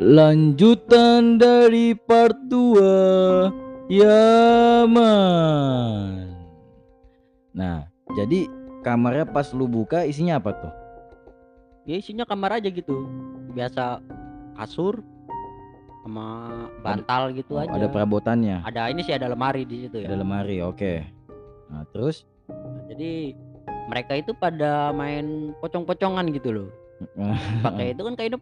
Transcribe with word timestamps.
Lanjutan 0.00 1.36
dari 1.36 1.92
part 1.92 2.32
2 2.48 3.92
Yaman 3.92 5.04
Nah 7.52 7.84
jadi 8.16 8.48
kamarnya 8.80 9.28
pas 9.28 9.52
lu 9.52 9.68
buka 9.68 10.08
isinya 10.08 10.40
apa 10.40 10.56
tuh? 10.56 10.72
Ya 11.84 12.00
isinya 12.00 12.24
kamar 12.24 12.64
aja 12.64 12.72
gitu. 12.72 13.12
Biasa 13.52 14.00
kasur 14.56 15.04
sama 16.00 16.48
bantal 16.80 17.36
gitu 17.36 17.60
Oh, 17.60 17.68
aja. 17.68 17.76
ada 17.76 17.92
perabotannya 17.92 18.64
Ada 18.64 18.88
ini 18.88 19.04
sih 19.04 19.12
ada 19.12 19.28
lemari 19.28 19.68
di 19.68 19.84
situ 19.84 20.00
ya. 20.00 20.08
Ada 20.08 20.16
lemari 20.16 20.64
oke 20.64 21.04
Nah 21.68 21.84
terus 21.92 22.24
Nah, 22.48 22.88
Jadi 22.88 23.36
mereka 23.84 24.16
itu 24.16 24.32
pada 24.32 24.96
main 24.96 25.52
pocong-pocongan 25.60 26.32
gitu 26.32 26.56
loh. 26.56 26.72
Pakai 27.68 27.92
itu 27.92 28.00
kan 28.00 28.16
kayaknya 28.16 28.40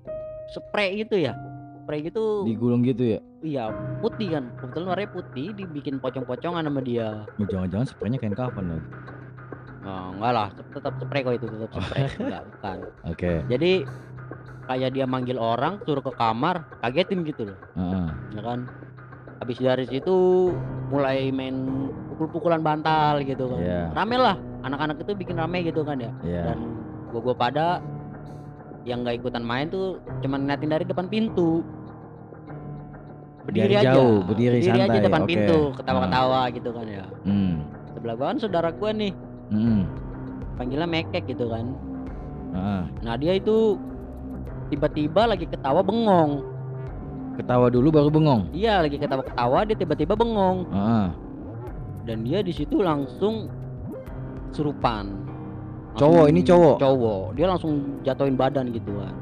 spray 0.51 1.01
gitu 1.01 1.17
ya. 1.21 1.37
Spray 1.85 2.05
gitu 2.05 2.45
digulung 2.45 2.85
gitu 2.85 3.17
ya 3.17 3.21
iya 3.41 3.71
putih 4.03 4.37
kan. 4.37 4.45
Kebetulan 4.61 4.87
warnanya 4.89 5.11
putih 5.15 5.47
dibikin 5.55 5.97
pocong-pocongan 5.97 6.67
sama 6.67 6.81
dia. 6.83 7.25
Oh, 7.39 7.47
Jangan-jangan 7.47 7.87
spraynya 7.87 8.19
kain 8.19 8.35
kafan 8.35 8.67
lagi 8.69 8.89
Oh, 9.89 10.13
enggak 10.13 10.33
lah, 10.35 10.49
tetap 10.53 10.93
spray 11.01 11.23
kok 11.23 11.35
itu 11.39 11.47
tetap 11.49 11.71
spray. 11.73 12.03
enggak, 12.19 12.43
bukan. 12.45 12.77
Oke 13.09 13.33
Jadi 13.49 13.73
kayak 14.69 14.91
dia 14.93 15.07
manggil 15.09 15.41
orang 15.41 15.81
suruh 15.87 16.05
ke 16.05 16.13
kamar, 16.13 16.61
kagetin 16.85 17.25
gitu 17.25 17.49
loh. 17.49 17.59
Heeh. 17.79 18.09
ya 18.37 18.43
kan 18.45 18.69
habis 19.39 19.57
dari 19.57 19.87
situ 19.87 20.51
mulai 20.91 21.31
main 21.31 21.55
pukul-pukulan 22.13 22.59
bantal 22.61 23.23
gitu 23.23 23.47
kan 23.49 23.61
Iya. 23.63 23.83
rame 23.95 24.17
lah 24.19 24.37
anak-anak 24.67 24.99
itu 25.01 25.15
bikin 25.15 25.39
rame 25.39 25.63
gitu 25.63 25.87
kan 25.87 25.97
ya 25.97 26.11
Iya 26.27 26.43
dan 26.53 26.59
gua 27.15 27.21
gua 27.23 27.35
pada 27.39 27.79
yang 28.83 29.03
nggak 29.03 29.19
ikutan 29.19 29.43
main 29.43 29.67
tuh 29.67 29.99
cuman 30.21 30.45
ngeliatin 30.45 30.71
dari 30.71 30.85
depan 30.85 31.07
pintu 31.07 31.63
berdiri 33.43 33.75
Dari 33.75 33.77
aja 33.81 33.97
jauh, 33.97 34.21
berdiri 34.23 34.57
aja 34.61 34.73
santai, 34.77 35.01
depan 35.01 35.23
oke. 35.25 35.29
pintu 35.29 35.59
ketawa-ketawa 35.75 36.41
gitu 36.53 36.71
kan 36.71 36.87
ya 36.87 37.05
Hmm. 37.25 37.55
sebelah 37.91 38.15
gua 38.15 38.27
kan 38.31 38.39
saudara 38.39 38.69
gua 38.71 38.91
nih 38.93 39.13
Hmm. 39.49 39.83
panggilnya 40.55 40.85
mekek 40.85 41.25
gitu 41.27 41.49
kan 41.49 41.67
Heeh. 42.53 42.83
nah 43.01 43.15
dia 43.17 43.33
itu 43.35 43.81
tiba-tiba 44.69 45.25
lagi 45.27 45.49
ketawa 45.49 45.81
bengong 45.81 46.45
Ketawa 47.39 47.71
dulu 47.71 47.89
baru 47.89 48.11
bengong 48.11 48.51
iya 48.53 48.83
lagi 48.83 48.99
ketawa-ketawa 48.99 49.65
dia 49.65 49.77
tiba-tiba 49.79 50.13
bengong 50.13 50.69
Heeh. 50.69 51.07
dan 52.05 52.19
dia 52.21 52.41
di 52.43 52.53
situ 52.53 52.85
langsung 52.85 53.49
serupan 54.51 55.28
Cowok, 55.99 56.25
ini 56.31 56.41
cowok? 56.41 56.77
cowok. 56.79 57.23
Dia 57.35 57.47
langsung 57.47 57.73
jatuhin 58.03 58.35
badan 58.35 58.71
gitu 58.71 58.93
kan 58.97 59.15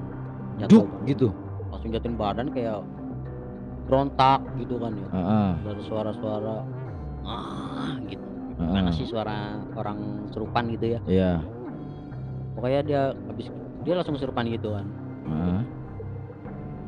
Duk 0.69 0.85
badan. 0.85 1.09
gitu? 1.09 1.29
Langsung 1.73 1.91
jatuhin 1.91 2.17
badan 2.17 2.47
kayak 2.53 2.79
berontak 3.87 4.41
gitu 4.57 4.77
kan 4.77 4.93
ya. 4.93 5.09
Dari 5.63 5.83
suara-suara 5.85 6.57
ah 7.27 7.97
gitu. 8.07 8.23
Heeh. 8.57 8.73
mana 8.73 8.89
sih 8.89 9.05
suara 9.05 9.61
orang 9.77 10.29
serupan 10.33 10.73
gitu 10.73 10.97
ya. 10.97 11.01
Iya. 11.05 11.33
Pokoknya 12.57 12.81
dia 12.83 13.03
habis 13.13 13.53
dia 13.85 13.95
langsung 13.95 14.17
serupan 14.17 14.47
gitu 14.47 14.73
kan 14.73 14.87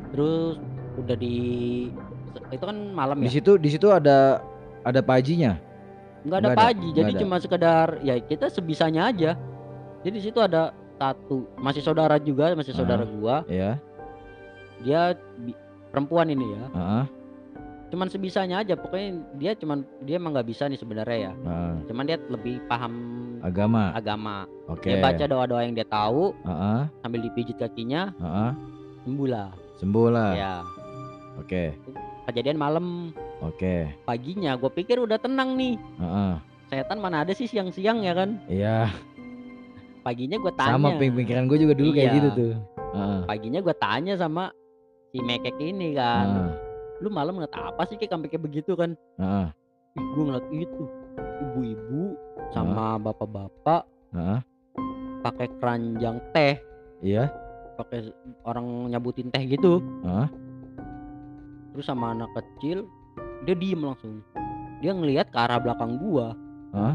terus 0.09 0.57
udah 0.97 1.15
di 1.15 1.37
itu 2.49 2.65
kan 2.65 2.77
malam 2.91 3.21
Di 3.21 3.29
ya 3.29 3.33
situ 3.39 3.61
di 3.61 3.69
situ 3.69 3.93
ada 3.93 4.41
ada 4.83 5.01
pajinya. 5.05 5.61
nggak 6.25 6.39
ada 6.39 6.49
nggak 6.49 6.57
ada, 6.57 6.65
paji 6.65 6.87
nggak 6.89 6.97
jadi 6.99 7.13
ada. 7.13 7.21
cuma 7.23 7.37
sekedar 7.39 7.87
ya 8.03 8.15
kita 8.19 8.47
sebisanya 8.51 9.13
aja 9.13 9.37
jadi 10.01 10.15
di 10.15 10.23
situ 10.23 10.39
ada 10.39 10.71
satu 10.95 11.47
masih 11.57 11.81
saudara 11.81 12.19
juga 12.19 12.51
masih 12.53 12.73
saudara 12.73 13.03
gua 13.05 13.47
Ya. 13.47 13.79
dia 14.79 15.15
bi- 15.37 15.57
perempuan 15.89 16.27
ini 16.27 16.47
ya 16.49 16.65
Heeh. 16.69 17.05
cuman 17.89 18.07
sebisanya 18.07 18.61
aja 18.61 18.75
pokoknya 18.75 19.09
dia 19.35 19.53
cuman 19.55 19.81
dia 20.01 20.17
emang 20.17 20.35
nggak 20.35 20.47
bisa 20.47 20.67
nih 20.67 20.77
sebenarnya 20.77 21.19
ya 21.21 21.33
Heeh. 21.35 21.73
cuman 21.87 22.05
dia 22.05 22.19
lebih 22.25 22.61
paham 22.67 22.93
Agama. 23.41 23.95
agama 23.95 24.37
Oke. 24.67 24.91
dia 24.91 24.99
baca 24.99 25.25
doa 25.25 25.45
doa 25.47 25.63
yang 25.63 25.73
dia 25.73 25.87
tahu 25.87 26.35
Heeh. 26.43 26.83
sambil 27.01 27.21
dipijit 27.21 27.57
kakinya 27.57 28.11
Heeh. 28.15 28.51
sembuh 29.03 29.29
lah 29.29 29.51
Sembuh 29.79 30.09
lah. 30.11 30.31
ya 30.35 30.55
Oke. 31.39 31.79
kejadian 32.27 32.59
malam 32.59 33.15
Oke. 33.41 33.95
paginya 34.03 34.53
gue 34.55 34.69
pikir 34.69 34.99
udah 34.99 35.17
tenang 35.17 35.55
nih 35.55 35.79
Heeh. 35.97 36.33
setan 36.69 36.99
mana 36.99 37.23
ada 37.23 37.33
sih 37.33 37.47
siang-siang 37.47 38.03
ya 38.03 38.13
kan 38.13 38.43
Iya. 38.47 38.91
Paginya 40.01 40.37
gue 40.37 40.53
tanya 40.53 40.75
Sama 40.75 40.89
pemikiran 40.95 41.45
gue 41.47 41.59
juga 41.59 41.75
dulu 41.75 41.91
kayak 41.91 42.07
Iya. 42.07 42.17
gitu 42.17 42.29
tuh. 42.33 42.53
Paginya 43.25 43.61
gue 43.61 43.75
tanya 43.77 44.15
sama 44.15 44.45
si 45.09 45.19
mekek 45.19 45.57
ini 45.59 45.93
kan 45.93 46.27
Heeh. 46.27 46.51
lu 46.99 47.09
malam 47.09 47.35
ngeliat 47.35 47.55
apa 47.55 47.87
sih 47.87 47.95
kayak 47.95 48.11
sampai 48.11 48.29
kayak 48.29 48.43
begitu 48.43 48.75
kan 48.75 48.93
ih 49.19 49.49
gue 50.05 50.23
ngeliat 50.23 50.47
itu 50.51 50.85
ibu-ibu 51.41 52.13
sama 52.51 52.99
bapak-bapak 52.99 53.83
Heeh. 54.13 54.41
pakai 55.21 55.47
keranjang 55.57 56.19
teh 56.31 56.61
Iya. 57.01 57.33
pakai 57.77 58.11
orang 58.43 58.67
nyabutin 58.89 59.31
teh 59.31 59.41
gitu 59.45 59.81
Heeh. 60.03 60.29
terus 61.73 61.87
sama 61.87 62.13
anak 62.13 62.29
kecil 62.35 62.85
dia 63.43 63.55
diem 63.55 63.81
langsung 63.81 64.21
dia 64.79 64.93
ngelihat 64.93 65.31
ke 65.31 65.39
arah 65.39 65.57
belakang 65.57 65.97
gua 65.97 66.35
Hah? 66.71 66.93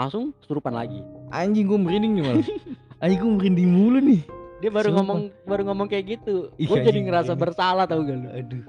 Langsung 0.00 0.32
kesurupan 0.36 0.72
lagi 0.72 1.04
Anjing 1.30 1.64
gue 1.64 1.76
merinding 1.76 2.12
nih 2.14 2.24
malah. 2.24 2.46
Anjing 3.02 3.18
gue 3.18 3.32
merinding 3.32 3.68
mulu 3.68 3.98
nih. 3.98 4.22
dia 4.58 4.68
baru 4.68 4.88
Sumpah. 4.88 4.98
ngomong 4.98 5.20
baru 5.44 5.62
ngomong 5.66 5.86
kayak 5.86 6.04
gitu 6.16 6.48
gue 6.50 6.66
jadi 6.76 6.88
anjing, 6.90 7.04
ngerasa 7.06 7.32
ini. 7.32 7.40
bersalah 7.40 7.84
tau 7.84 8.00
gak 8.00 8.12
lu 8.14 8.28
Aduh. 8.30 8.64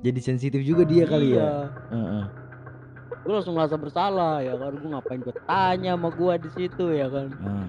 Jadi 0.00 0.18
sensitif 0.18 0.60
juga 0.60 0.82
dia 0.82 1.04
kali 1.04 1.32
iya. 1.32 1.40
ya. 1.40 1.50
Heeh. 1.90 2.24
gue 3.18 3.32
langsung 3.32 3.54
merasa 3.54 3.74
bersalah 3.74 4.38
ya 4.38 4.54
kan 4.54 4.74
gue 4.74 4.88
ngapain 4.88 5.20
gue 5.20 5.34
tanya 5.44 5.94
sama 5.94 6.10
gua 6.10 6.34
di 6.36 6.50
situ 6.50 6.90
ya 6.90 7.06
kan 7.06 7.30
Heeh. 7.32 7.66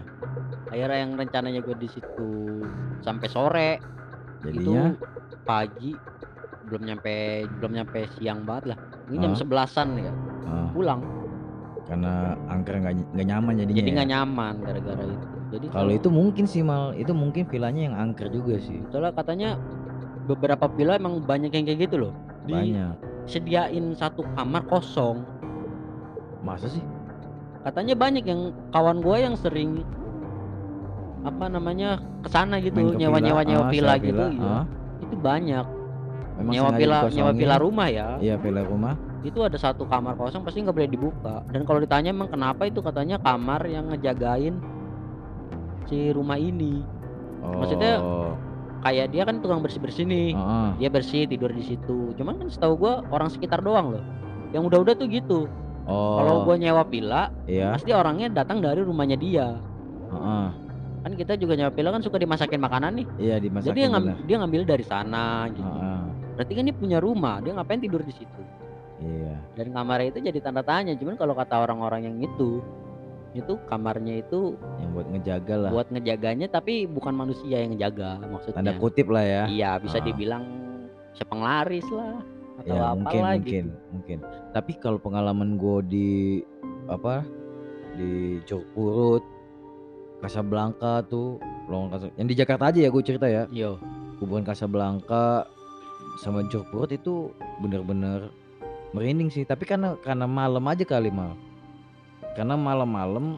akhirnya 0.71 0.97
yang 0.99 1.11
rencananya 1.13 1.61
gue 1.61 1.75
di 1.75 1.85
situ 1.87 2.29
sampai 2.99 3.27
sore 3.27 3.71
Jadinya 4.41 4.91
itu 4.91 4.97
pagi 5.39 5.91
belum 6.63 6.81
nyampe 6.83 7.13
belum 7.53 7.71
nyampe 7.71 7.99
siang 8.13 8.41
banget 8.43 8.73
lah 8.73 8.77
ini 9.07 9.17
jam 9.19 9.31
Ah. 9.31 9.37
sebelasan 9.37 9.87
ya 9.95 10.13
ah, 10.43 10.69
pulang 10.69 11.01
karena 11.83 12.13
angker 12.47 12.79
nggak 12.79 12.93
ny- 12.95 13.09
nggak 13.11 13.27
nyaman 13.27 13.53
jadinya. 13.59 13.77
jadi 13.77 13.89
ya. 13.89 13.95
nggak 13.95 14.09
nyaman 14.09 14.53
gara-gara 14.63 15.03
itu 15.03 15.27
jadi 15.53 15.65
Kalau 15.69 15.91
itu 15.93 16.09
mungkin 16.09 16.45
sih 16.49 16.65
mal, 16.65 16.97
itu 16.97 17.13
mungkin 17.13 17.45
villanya 17.45 17.81
yang 17.85 17.95
angker 17.95 18.25
juga 18.27 18.57
sih. 18.57 18.81
soalnya 18.89 19.13
katanya 19.13 19.49
beberapa 20.23 20.65
villa 20.71 20.95
emang 20.95 21.19
banyak 21.21 21.51
yang 21.51 21.63
kayak 21.63 21.79
gitu 21.83 21.95
loh 21.99 22.13
Banyak. 22.43 22.95
disediain 23.23 23.91
satu 23.93 24.23
kamar 24.33 24.63
kosong 24.65 25.27
Masa 26.39 26.67
sih? 26.67 26.83
katanya 27.63 27.95
banyak 27.95 28.23
yang 28.23 28.41
kawan 28.69 28.99
gue 28.99 29.17
yang 29.17 29.35
sering 29.35 29.83
apa 31.23 31.47
namanya 31.47 32.03
ke 32.19 32.27
sana 32.27 32.59
gitu 32.59 32.75
ke 32.75 32.99
nyewa 32.99 33.15
nyewa 33.17 33.39
villa, 33.39 33.47
nyewa 33.47 33.63
ah, 33.63 33.71
villa 33.71 33.93
gitu 33.95 34.23
iya. 34.29 34.43
ah. 34.43 34.63
itu 34.99 35.15
banyak 35.15 35.65
Memang 36.33 36.51
nyewa 36.51 36.69
villa 36.73 36.97
nyewa 37.07 37.31
villa 37.31 37.55
rumah 37.61 37.87
ya 37.87 38.07
Iya 38.19 38.35
villa 38.41 38.65
rumah. 38.65 38.95
Itu 39.23 39.39
ada 39.39 39.55
satu 39.55 39.83
kamar 39.83 40.13
kosong 40.13 40.43
pasti 40.43 40.59
nggak 40.59 40.71
boleh 40.73 40.89
dibuka 40.89 41.41
dan 41.47 41.63
kalau 41.63 41.79
ditanya 41.79 42.11
emang 42.11 42.27
kenapa 42.27 42.63
itu 42.63 42.79
katanya 42.79 43.17
kamar 43.17 43.63
yang 43.63 43.87
ngejagain 43.89 44.59
si 45.85 46.09
rumah 46.09 46.35
ini 46.35 46.83
Oh. 47.39 47.59
Maksudnya, 47.59 47.99
kayak 48.79 49.11
dia 49.11 49.23
kan 49.23 49.35
tukang 49.37 49.59
bersih 49.59 49.75
bersih 49.77 50.03
nih 50.03 50.31
Heeh. 50.31 50.69
dia 50.77 50.87
bersih 50.87 51.23
tidur 51.25 51.47
di 51.49 51.59
situ 51.61 52.11
cuman 52.13 52.35
kan 52.37 52.47
setahu 52.47 52.75
gua 52.77 52.93
orang 53.09 53.27
sekitar 53.27 53.59
doang 53.59 53.91
loh 53.91 54.03
yang 54.51 54.63
udah-udah 54.63 54.91
tuh 54.93 55.07
gitu 55.07 55.51
Oh. 55.83 56.15
kalau 56.15 56.43
gua 56.43 56.55
nyewa 56.55 56.83
villa 56.83 57.35
Iya. 57.43 57.75
pasti 57.75 57.91
orangnya 57.91 58.31
datang 58.33 58.59
dari 58.59 58.79
rumahnya 58.79 59.15
dia 59.15 59.59
Heeh. 60.07 60.45
kan 60.99 61.11
kita 61.13 61.35
juga 61.35 61.55
nyewa 61.57 61.71
villa 61.71 61.91
kan 61.91 61.99
suka 61.99 62.15
dimasakin 62.15 62.55
makanan 62.57 62.91
nih 62.95 63.07
Iya 63.17 63.35
dimasakin. 63.37 63.67
jadi 63.67 63.75
dia, 63.77 63.87
ngam- 63.89 64.19
dia 64.23 64.35
ngambil 64.39 64.61
dari 64.65 64.85
sana 64.85 65.25
gitu 65.49 65.67
Heeh. 65.67 65.99
berarti 66.33 66.53
kan 66.53 66.63
dia 66.63 66.75
punya 66.75 66.97
rumah 66.99 67.35
dia 67.39 67.51
ngapain 67.51 67.79
tidur 67.79 67.99
di 67.99 68.13
situ 68.13 68.39
Iya. 69.03 69.35
dan 69.53 69.67
kamarnya 69.69 70.07
itu 70.09 70.19
jadi 70.23 70.39
tanda 70.39 70.61
tanya 70.61 70.93
cuman 70.93 71.13
kalau 71.13 71.33
kata 71.33 71.55
orang-orang 71.59 72.01
yang 72.05 72.17
itu 72.19 72.63
itu 73.33 73.57
kamarnya 73.65 74.21
itu 74.21 74.53
Yang 74.77 74.89
buat 74.93 75.07
ngejaga 75.09 75.55
lah. 75.57 75.69
buat 75.69 75.87
ngejaganya 75.89 76.47
tapi 76.47 76.85
bukan 76.85 77.13
manusia 77.13 77.57
yang 77.57 77.73
ngejaga 77.73 78.21
maksudnya 78.23 78.55
Tanda 78.55 78.73
kutip 78.75 79.07
lah 79.07 79.25
ya. 79.25 79.43
iya 79.47 79.71
bisa 79.75 79.97
Ah. 79.97 80.03
dibilang 80.03 80.43
sepenglaris 81.11 81.85
lah 81.89 82.21
atau 82.55 82.69
Ya 82.69 82.83
apa 82.85 82.93
mungkin 82.95 83.19
lah 83.19 83.33
mungkin 83.33 83.63
gitu 83.65 83.89
mungkin. 83.89 84.17
Tapi 84.51 84.71
kalau 84.75 84.97
pengalaman 84.97 85.57
gue 85.57 85.77
di 85.83 86.09
apa 86.85 87.25
di 87.93 88.37
Curug 88.43 88.65
Purut, 88.71 89.23
Casablanca 90.19 91.01
tuh, 91.03 91.37
lowongan 91.65 92.13
yang 92.15 92.25
di 92.25 92.35
Jakarta 92.35 92.69
aja 92.69 92.79
ya 92.79 92.89
gue 92.89 93.03
cerita 93.03 93.25
ya. 93.25 93.43
yo 93.49 93.81
Kuburan 94.17 94.41
Casablanca 94.41 95.49
sama 96.17 96.45
Curug 96.45 96.69
Purut 96.69 96.91
itu 96.91 97.33
bener-bener 97.59 98.29
merinding 98.93 99.29
sih. 99.33 99.43
Tapi 99.43 99.65
karena 99.65 99.97
karena 99.99 100.29
malam 100.29 100.63
aja 100.69 100.85
kali 100.85 101.09
mal. 101.09 101.35
Karena 102.37 102.57
malam-malam 102.57 103.37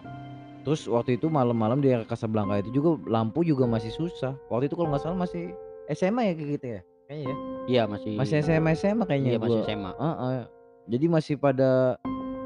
terus 0.63 0.87
waktu 0.87 1.17
itu 1.19 1.27
malam-malam 1.29 1.77
di 1.83 1.91
daerah 1.91 2.07
Casablanca 2.07 2.57
itu 2.59 2.71
juga 2.75 2.99
lampu 3.09 3.41
juga 3.41 3.65
masih 3.65 3.91
susah. 3.91 4.35
Waktu 4.51 4.69
itu 4.69 4.75
kalau 4.77 4.91
nggak 4.93 5.03
salah 5.03 5.17
masih 5.17 5.51
SMA 5.91 6.31
ya 6.31 6.33
kayak 6.35 6.49
gitu 6.59 6.67
ya? 6.67 6.81
Kayaknya 7.05 7.25
ya? 7.25 7.35
Iya 7.65 7.83
masih 7.89 8.11
Masih 8.17 8.35
SMA 8.41 8.71
SMA 8.77 9.03
kayaknya 9.05 9.29
Iya 9.35 9.39
masih 9.39 9.59
gua. 9.61 9.67
SMA. 9.67 9.91
Heeh. 9.97 10.43
Jadi 10.85 11.05
masih 11.09 11.35
pada 11.41 11.97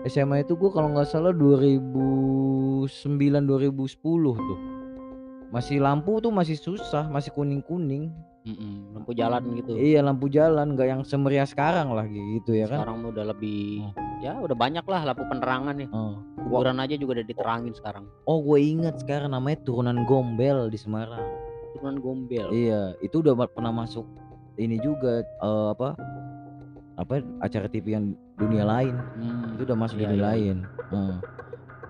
SMA 0.07 0.47
itu 0.47 0.55
gua 0.55 0.71
kalau 0.71 0.89
nggak 0.95 1.07
salah 1.11 1.35
2009 1.35 2.87
2010 2.87 4.35
tuh. 4.35 4.59
Masih 5.49 5.81
lampu 5.81 6.21
tuh 6.21 6.29
masih 6.29 6.53
susah, 6.53 7.09
masih 7.09 7.33
kuning-kuning. 7.33 8.13
Mhm, 8.45 8.95
lampu 8.95 9.11
jalan 9.11 9.43
gitu. 9.57 9.75
Iya 9.75 9.99
lampu 9.99 10.31
jalan 10.31 10.73
nggak 10.73 10.87
yang 10.87 11.01
semeriah 11.03 11.43
sekarang 11.43 11.91
lah 11.91 12.07
gitu 12.07 12.55
ya 12.55 12.69
kan? 12.71 12.81
Sekarang 12.85 13.03
udah 13.11 13.25
lebih 13.35 13.83
Oh. 13.83 13.93
ya 14.23 14.35
udah 14.39 14.55
banyak 14.55 14.85
lah 14.87 15.01
lampu 15.11 15.27
penerangan 15.27 15.75
nih. 15.75 15.89
Oh. 15.91 16.15
Kuburan 16.39 16.79
aja 16.79 16.95
juga 16.95 17.19
udah 17.19 17.25
diterangin 17.27 17.73
sekarang. 17.75 18.05
Oh 18.25 18.39
gue 18.39 18.57
ingat 18.63 19.01
sekarang 19.03 19.35
namanya 19.35 19.59
Turunan 19.67 20.07
Gombel 20.07 20.71
di 20.71 20.79
Semarang. 20.79 21.25
Turunan 21.75 21.97
Gombel. 21.99 22.47
Iya, 22.49 22.95
itu 23.03 23.19
udah 23.21 23.35
pernah 23.49 23.73
masuk 23.75 24.07
ini 24.55 24.79
juga 24.79 25.21
eh, 25.23 25.67
apa? 25.75 25.99
Apa 26.99 27.23
acara 27.39 27.67
TV 27.71 27.95
yang 27.95 28.05
dunia 28.35 28.63
lain. 28.67 28.95
Hmm, 29.15 29.55
Itu 29.55 29.67
udah 29.67 29.77
masuk 29.77 29.99
iya, 29.99 30.03
dunia 30.07 30.19
iya. 30.19 30.25
lain. 30.31 30.57
Heeh. 30.91 31.15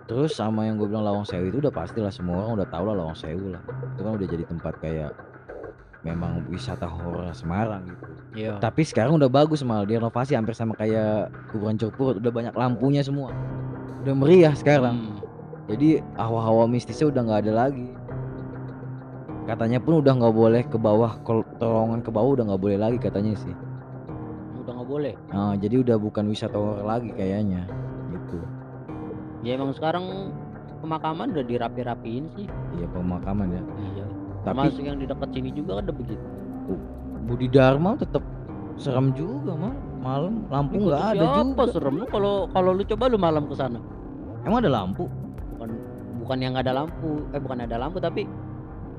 Terus 0.09 0.33
sama 0.33 0.65
yang 0.65 0.81
gue 0.81 0.89
bilang 0.89 1.05
Lawang 1.05 1.21
Sewu 1.21 1.53
itu 1.53 1.61
udah 1.61 1.69
pastilah 1.69 2.09
semua 2.09 2.41
orang 2.41 2.57
udah 2.57 2.67
tahu 2.73 2.83
lah 2.89 2.95
Lawang 2.97 3.13
Sewu 3.13 3.53
lah. 3.53 3.61
Itu 3.93 4.01
kan 4.01 4.17
udah 4.17 4.27
jadi 4.27 4.43
tempat 4.49 4.73
kayak 4.81 5.13
memang 6.01 6.49
wisata 6.49 6.89
horor 6.89 7.29
Semarang 7.37 7.85
gitu. 7.85 8.03
Iya. 8.33 8.53
Tapi 8.57 8.81
sekarang 8.81 9.21
udah 9.21 9.29
bagus 9.29 9.61
mal, 9.61 9.85
direnovasi 9.85 10.33
hampir 10.33 10.57
sama 10.57 10.73
kayak 10.73 11.29
kuburan 11.53 11.77
Cokpurut, 11.77 12.17
udah 12.17 12.31
banyak 12.33 12.53
lampunya 12.57 13.05
semua. 13.05 13.29
Udah 14.01 14.15
meriah 14.17 14.55
sekarang. 14.57 14.97
Hmm, 14.97 15.21
Jadi 15.69 16.01
hawa-hawa 16.17 16.65
mistisnya 16.65 17.13
udah 17.13 17.21
nggak 17.29 17.41
ada 17.45 17.53
lagi. 17.69 17.93
Katanya 19.45 19.77
pun 19.77 20.01
udah 20.01 20.13
nggak 20.17 20.33
boleh 20.33 20.63
ke 20.65 20.77
bawah, 20.81 21.21
terowongan 21.61 22.01
ke 22.01 22.09
bawah 22.09 22.33
udah 22.33 22.45
nggak 22.49 22.61
boleh 22.65 22.77
lagi 22.81 22.97
katanya 22.97 23.37
sih. 23.37 23.53
udah 24.65 24.73
nggak 24.73 24.89
boleh. 24.89 25.13
Nah, 25.33 25.53
jadi 25.57 25.81
udah 25.81 25.97
bukan 26.01 26.25
wisata 26.29 26.57
horor 26.57 26.85
lagi 26.85 27.09
kayaknya. 27.13 27.65
Ya 29.41 29.55
emang 29.55 29.71
sekarang 29.71 30.35
pemakaman 30.79 31.31
udah 31.31 31.45
dirapi-rapiin 31.45 32.25
sih. 32.35 32.47
Iya 32.75 32.87
pemakaman 32.91 33.47
ya. 33.51 33.61
Iya. 33.61 34.05
Tapi 34.39 34.55
Termasuk 34.67 34.83
yang 34.83 34.97
di 34.99 35.05
dekat 35.07 35.29
sini 35.31 35.49
juga 35.51 35.83
udah 35.83 35.93
begitu. 35.95 36.25
Budi 37.25 37.47
Dharma 37.47 37.93
tetap 37.93 38.23
serem 38.79 39.11
juga 39.13 39.53
mal, 39.53 39.75
malam 39.99 40.33
lampu 40.47 40.79
nggak 40.79 41.03
ada 41.13 41.25
siapa 41.43 41.63
juga. 41.67 41.73
serem 41.75 41.95
lu 41.99 42.05
kalau 42.07 42.47
kalau 42.49 42.71
lu 42.71 42.83
coba 42.87 43.03
lu 43.11 43.17
malam 43.19 43.43
ke 43.45 43.53
sana. 43.53 43.77
Emang 44.47 44.63
ada 44.63 44.71
lampu? 44.71 45.05
Bukan 45.53 45.69
bukan 46.23 46.37
yang 46.39 46.51
nggak 46.55 46.65
ada 46.71 46.75
lampu, 46.85 47.21
eh 47.35 47.39
bukan 47.43 47.59
ada 47.67 47.75
lampu 47.75 47.97
tapi 47.99 48.23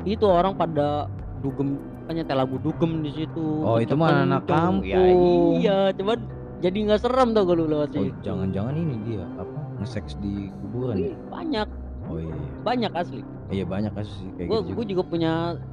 itu 0.04 0.24
orang 0.28 0.54
pada 0.54 1.08
dugem 1.40 1.80
nyetel 2.10 2.36
lagu 2.36 2.58
dugem 2.60 3.00
di 3.00 3.10
situ. 3.14 3.62
Oh, 3.64 3.78
itu 3.78 3.94
mah 3.94 4.26
anak 4.26 4.44
kenceng-kenceng. 4.44 4.82
Ya 4.84 4.98
kampung. 4.98 5.50
iya, 5.56 5.78
cuman 5.96 6.18
jadi 6.60 6.76
nggak 6.90 7.00
serem 7.00 7.28
tau 7.32 7.44
kalau 7.48 7.64
lewat 7.64 7.88
Oh, 7.94 8.04
situ. 8.04 8.18
jangan-jangan 8.20 8.74
ini 8.76 8.94
dia 9.06 9.24
apa 9.38 9.59
nge-seks 9.80 10.14
di 10.20 10.52
kuburan 10.60 10.94
ya? 10.94 11.08
Ih, 11.08 11.16
banyak, 11.26 11.68
Oh 12.06 12.16
iya, 12.16 12.28
iya. 12.28 12.48
banyak 12.62 12.92
asli. 12.92 13.20
iya 13.50 13.64
banyak 13.64 13.92
sih 14.00 14.28
kayak 14.36 14.46
Gue 14.46 14.58
gitu 14.62 14.72
gue 14.76 14.86
juga. 14.92 15.02
punya 15.04 15.32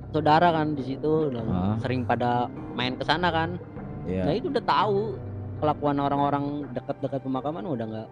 saudara 0.09 0.49
kan 0.49 0.73
di 0.73 0.83
situ, 0.83 1.29
udah 1.29 1.43
Ah. 1.45 1.75
sering 1.77 2.01
pada 2.03 2.47
main 2.73 2.95
ke 2.95 3.03
sana 3.03 3.29
kan. 3.29 3.59
Iya. 4.03 4.23
Nah 4.23 4.33
itu 4.33 4.47
udah 4.49 4.63
tahu 4.63 5.13
kelakuan 5.57 5.97
orang-orang 5.97 6.45
dekat-dekat 6.71 7.21
pemakaman 7.21 7.65
udah 7.65 7.85
nggak. 7.85 8.09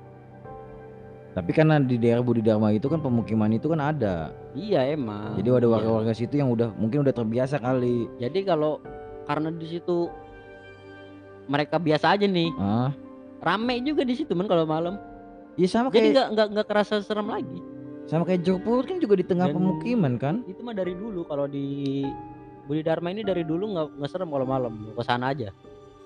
Tapi 1.34 1.52
karena 1.52 1.76
di 1.78 2.00
daerah 2.00 2.24
Budi 2.24 2.40
Dharma 2.40 2.72
itu 2.72 2.88
kan 2.88 3.00
pemukiman 3.00 3.52
itu 3.52 3.68
kan 3.68 3.82
ada. 3.82 4.32
Iya 4.54 4.88
emang. 4.90 5.36
Jadi 5.36 5.48
ada 5.50 5.60
Iya. 5.62 5.74
warga-warga 5.74 6.14
situ 6.14 6.36
yang 6.36 6.48
udah 6.48 6.72
mungkin 6.74 7.04
udah 7.04 7.12
terbiasa 7.12 7.60
kali. 7.60 8.08
Jadi 8.18 8.40
kalau 8.44 8.80
karena 9.26 9.52
di 9.52 9.68
situ 9.68 10.08
mereka 11.46 11.78
biasa 11.78 12.16
aja 12.16 12.26
nih, 12.26 12.50
Ah, 12.56 12.90
rame 13.40 13.78
juga 13.82 14.02
di 14.02 14.16
situ 14.16 14.32
men 14.32 14.48
kalau 14.48 14.66
malam. 14.66 14.96
Iya 15.56 15.68
sama 15.68 15.88
Jadi 15.90 15.98
kayak 16.02 16.14
nggak 16.14 16.28
nggak 16.32 16.48
nggak 16.52 16.68
kerasa 16.68 16.94
serem 17.00 17.28
lagi. 17.28 17.60
sama 18.06 18.22
kayak 18.22 18.46
Jogpurut 18.46 18.86
kan 18.86 18.98
juga 19.00 19.18
di 19.18 19.26
tengah 19.26 19.50
Dan- 19.50 19.56
pemukiman 19.56 20.14
kan? 20.16 20.36
Itu 20.46 20.62
mah 20.62 20.72
dari 20.72 20.94
dulu 20.94 21.26
kalau 21.26 21.46
di 21.46 22.06
Budi 22.66 22.82
Dharma 22.82 23.10
ini 23.10 23.22
dari 23.22 23.42
dulu 23.42 23.72
nggak 23.72 23.88
nggak 23.98 24.10
serem 24.10 24.30
kalau 24.30 24.46
malam. 24.46 24.74
Lu 24.82 24.94
ke 24.94 25.02
sana 25.02 25.34
aja. 25.34 25.50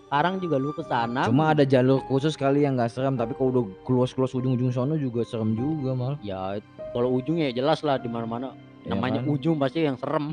Sekarang 0.05 0.41
juga 0.41 0.57
lu 0.57 0.71
ke 0.71 0.81
sana. 0.81 1.27
Cuma 1.27 1.51
ada 1.51 1.61
jalur 1.61 2.01
khusus 2.07 2.33
kali 2.33 2.63
yang 2.63 2.73
nggak 2.73 2.89
serem, 2.89 3.13
tapi 3.13 3.35
kalau 3.35 3.49
udah 3.51 3.63
keluas-keluas 3.83 4.31
ujung-ujung 4.31 4.71
sono 4.71 4.95
juga 4.95 5.21
serem 5.21 5.53
juga 5.53 5.93
mal. 5.93 6.13
ya 6.19 6.57
kalau 6.89 7.13
ujungnya 7.13 7.53
ya 7.53 7.61
jelas 7.61 7.83
lah 7.83 7.99
di 7.99 8.07
mana-mana. 8.07 8.55
Ya 8.81 8.95
Namanya 8.95 9.21
kan? 9.21 9.29
ujung 9.29 9.59
pasti 9.59 9.83
yang 9.83 9.99
serem. 9.99 10.31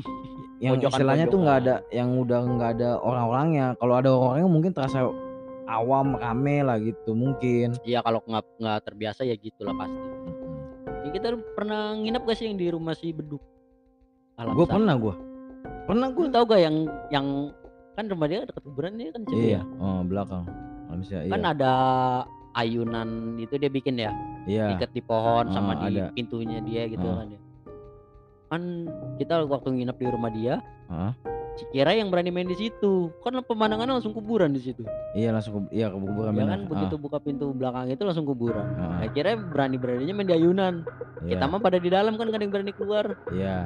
Yang 0.57 0.89
istilahnya 0.89 1.27
tuh 1.27 1.39
nggak 1.39 1.57
ada 1.61 1.75
yang 1.91 2.09
udah 2.17 2.41
nggak 2.47 2.69
ada 2.75 2.89
orang-orangnya. 2.97 3.75
Kalau 3.75 3.93
ada 3.93 4.09
orang-orangnya 4.09 4.49
mungkin 4.49 4.71
terasa 4.73 5.05
awam 5.67 6.15
rame 6.15 6.63
lah 6.63 6.79
gitu 6.79 7.11
mungkin. 7.11 7.75
Iya 7.83 7.99
kalau 8.01 8.23
nggak 8.23 8.43
nggak 8.57 8.79
terbiasa 8.83 9.21
ya 9.23 9.35
gitulah 9.35 9.75
pasti. 9.75 9.99
Ya, 11.05 11.09
kita 11.13 11.27
pernah 11.55 11.95
nginep 11.95 12.19
gak 12.19 12.35
sih 12.35 12.51
yang 12.51 12.59
di 12.59 12.67
rumah 12.67 12.91
si 12.91 13.15
Beduk? 13.15 13.39
Gue 14.37 14.67
pernah 14.67 14.99
gue, 14.99 15.15
pernah 15.87 16.11
gue. 16.11 16.25
Tau 16.27 16.43
gak 16.43 16.59
yang 16.59 16.83
yang 17.09 17.27
kan 17.95 18.05
rumah 18.11 18.27
dia 18.27 18.43
dekat 18.43 18.61
kuburan 18.61 18.99
dia 18.99 19.09
kan 19.09 19.23
situ 19.23 19.39
Iya, 19.39 19.63
ya. 19.65 19.81
oh, 19.81 20.03
belakang. 20.03 20.43
Manusia, 20.87 21.23
Kan 21.25 21.41
iya. 21.41 21.51
ada 21.51 21.73
ayunan 22.53 23.09
itu 23.39 23.55
dia 23.55 23.71
bikin 23.71 23.97
ya, 23.97 24.11
Iya. 24.45 24.77
ikat 24.77 24.91
di 24.93 25.01
pohon 25.01 25.47
sama 25.49 25.79
Ah, 25.79 25.87
di 25.89 25.97
ada. 25.97 26.11
pintunya 26.11 26.59
dia 26.61 26.85
gitu 26.85 27.07
Ah. 27.07 27.23
kan 27.23 27.27
ya. 27.31 27.39
Kan 28.47 28.61
kita 29.17 29.43
waktu 29.43 29.67
nginep 29.73 29.97
di 29.97 30.07
rumah 30.07 30.31
dia, 30.31 30.55
Heeh. 30.87 31.11
Si 31.57 31.65
Kira 31.73 31.91
yang 31.97 32.13
berani 32.13 32.29
main 32.29 32.45
di 32.45 32.53
situ. 32.53 33.09
Kan 33.25 33.41
pemandangannya 33.41 33.97
langsung 33.97 34.13
kuburan 34.13 34.53
di 34.53 34.61
situ. 34.61 34.85
Iya 35.17 35.33
langsung 35.33 35.65
ke, 35.67 35.73
iya 35.73 35.89
kuburan 35.89 36.37
Ya 36.37 36.45
kan 36.45 36.69
begitu 36.69 36.95
buka 37.01 37.17
pintu 37.17 37.49
belakang 37.51 37.89
itu 37.89 38.03
langsung 38.05 38.29
kuburan. 38.29 38.63
Ah, 38.77 39.09
kira 39.09 39.33
berani-beraninya 39.35 40.13
main 40.13 40.27
di 40.29 40.35
ayunan. 40.37 40.73
iya, 41.25 41.35
Kita 41.35 41.49
mah 41.49 41.59
pada 41.59 41.81
di 41.81 41.89
dalam 41.89 42.13
kan 42.15 42.29
gak 42.29 42.37
ada 42.37 42.43
yang 42.45 42.53
berani 42.53 42.73
keluar. 42.77 43.05
iya. 43.33 43.65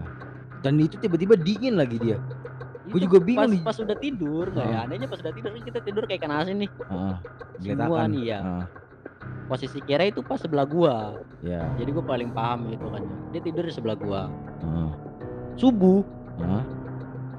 Dan 0.61 0.77
itu 0.79 0.95
tiba-tiba 1.01 1.35
dingin 1.35 1.75
lagi 1.75 1.97
dia. 1.99 2.17
Gua 2.85 2.97
Itu 2.97 3.05
juga 3.09 3.17
bingung 3.21 3.61
pas, 3.65 3.77
pas 3.77 3.77
udah 3.81 3.97
tidur, 3.97 4.45
nggak 4.49 4.67
ya? 4.67 4.77
Ah. 4.77 4.85
Anehnya 4.85 5.07
pas 5.09 5.19
udah 5.21 5.33
tidur 5.33 5.51
kita 5.61 5.79
tidur 5.85 6.03
kayak 6.05 6.19
ikan 6.21 6.33
asin 6.33 6.57
nih. 6.65 6.69
Heeh. 6.69 7.15
Semua 7.61 7.85
Geletakan. 7.85 8.07
nih 8.13 8.23
ya. 8.25 8.39
Heeh, 8.41 8.65
Posisi 9.51 9.79
kira 9.83 10.03
itu 10.07 10.21
pas 10.23 10.39
sebelah 10.39 10.63
gua. 10.65 11.19
Iya. 11.43 11.65
Jadi 11.77 11.89
gua 11.91 12.05
paling 12.07 12.29
paham 12.31 12.71
gitu 12.71 12.87
kan. 12.87 13.03
Dia 13.35 13.41
tidur 13.43 13.63
di 13.67 13.73
sebelah 13.73 13.97
gua. 13.99 14.21
Heeh. 14.63 14.89
Subuh 15.59 16.01
Heeh. 16.41 16.63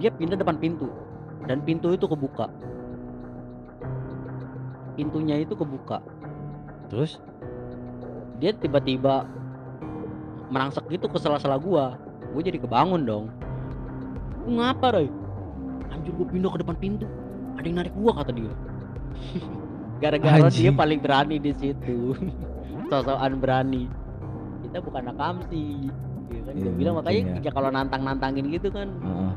Dia 0.02 0.10
pindah 0.10 0.34
depan 0.34 0.58
pintu 0.58 0.90
dan 1.46 1.62
pintu 1.62 1.94
itu 1.94 2.10
kebuka. 2.10 2.50
Pintunya 4.98 5.38
itu 5.38 5.54
kebuka. 5.54 6.02
Terus 6.90 7.22
Dia 8.42 8.50
tiba-tiba 8.50 9.22
merangsek 10.50 10.90
gitu 10.90 11.06
ke 11.06 11.22
sela-sela 11.22 11.54
gua. 11.54 11.94
Gue 12.34 12.42
jadi 12.42 12.58
kebangun 12.58 13.06
dong. 13.06 13.30
Lu 14.42 14.58
ngapa, 14.58 14.98
Roy? 14.98 15.06
Anjir 15.94 16.10
gua 16.18 16.26
pindah 16.26 16.50
ke 16.50 16.58
depan 16.66 16.74
pintu. 16.82 17.06
Ada 17.54 17.62
yang 17.70 17.76
narik 17.78 17.94
gua 17.94 18.10
kata 18.18 18.34
dia. 18.34 18.50
Gara-gara 20.02 20.50
dia 20.50 20.74
paling 20.74 20.98
berani 20.98 21.38
di 21.38 21.54
situ. 21.54 22.18
Sosokan 22.90 23.38
berani. 23.38 23.86
Kita 24.66 24.82
bukan 24.82 25.06
anak 25.06 25.16
kamsi. 25.22 25.86
Ya 26.34 26.40
kan 26.42 26.52
Iya, 26.58 26.66
gua 26.66 26.74
bilang 26.74 26.94
mungkin 26.98 27.14
makanya 27.14 27.22
ya. 27.38 27.46
ya 27.46 27.50
kalau 27.54 27.68
nantang-nantangin 27.70 28.44
gitu 28.50 28.68
kan 28.74 28.90
Heeh. 28.90 29.32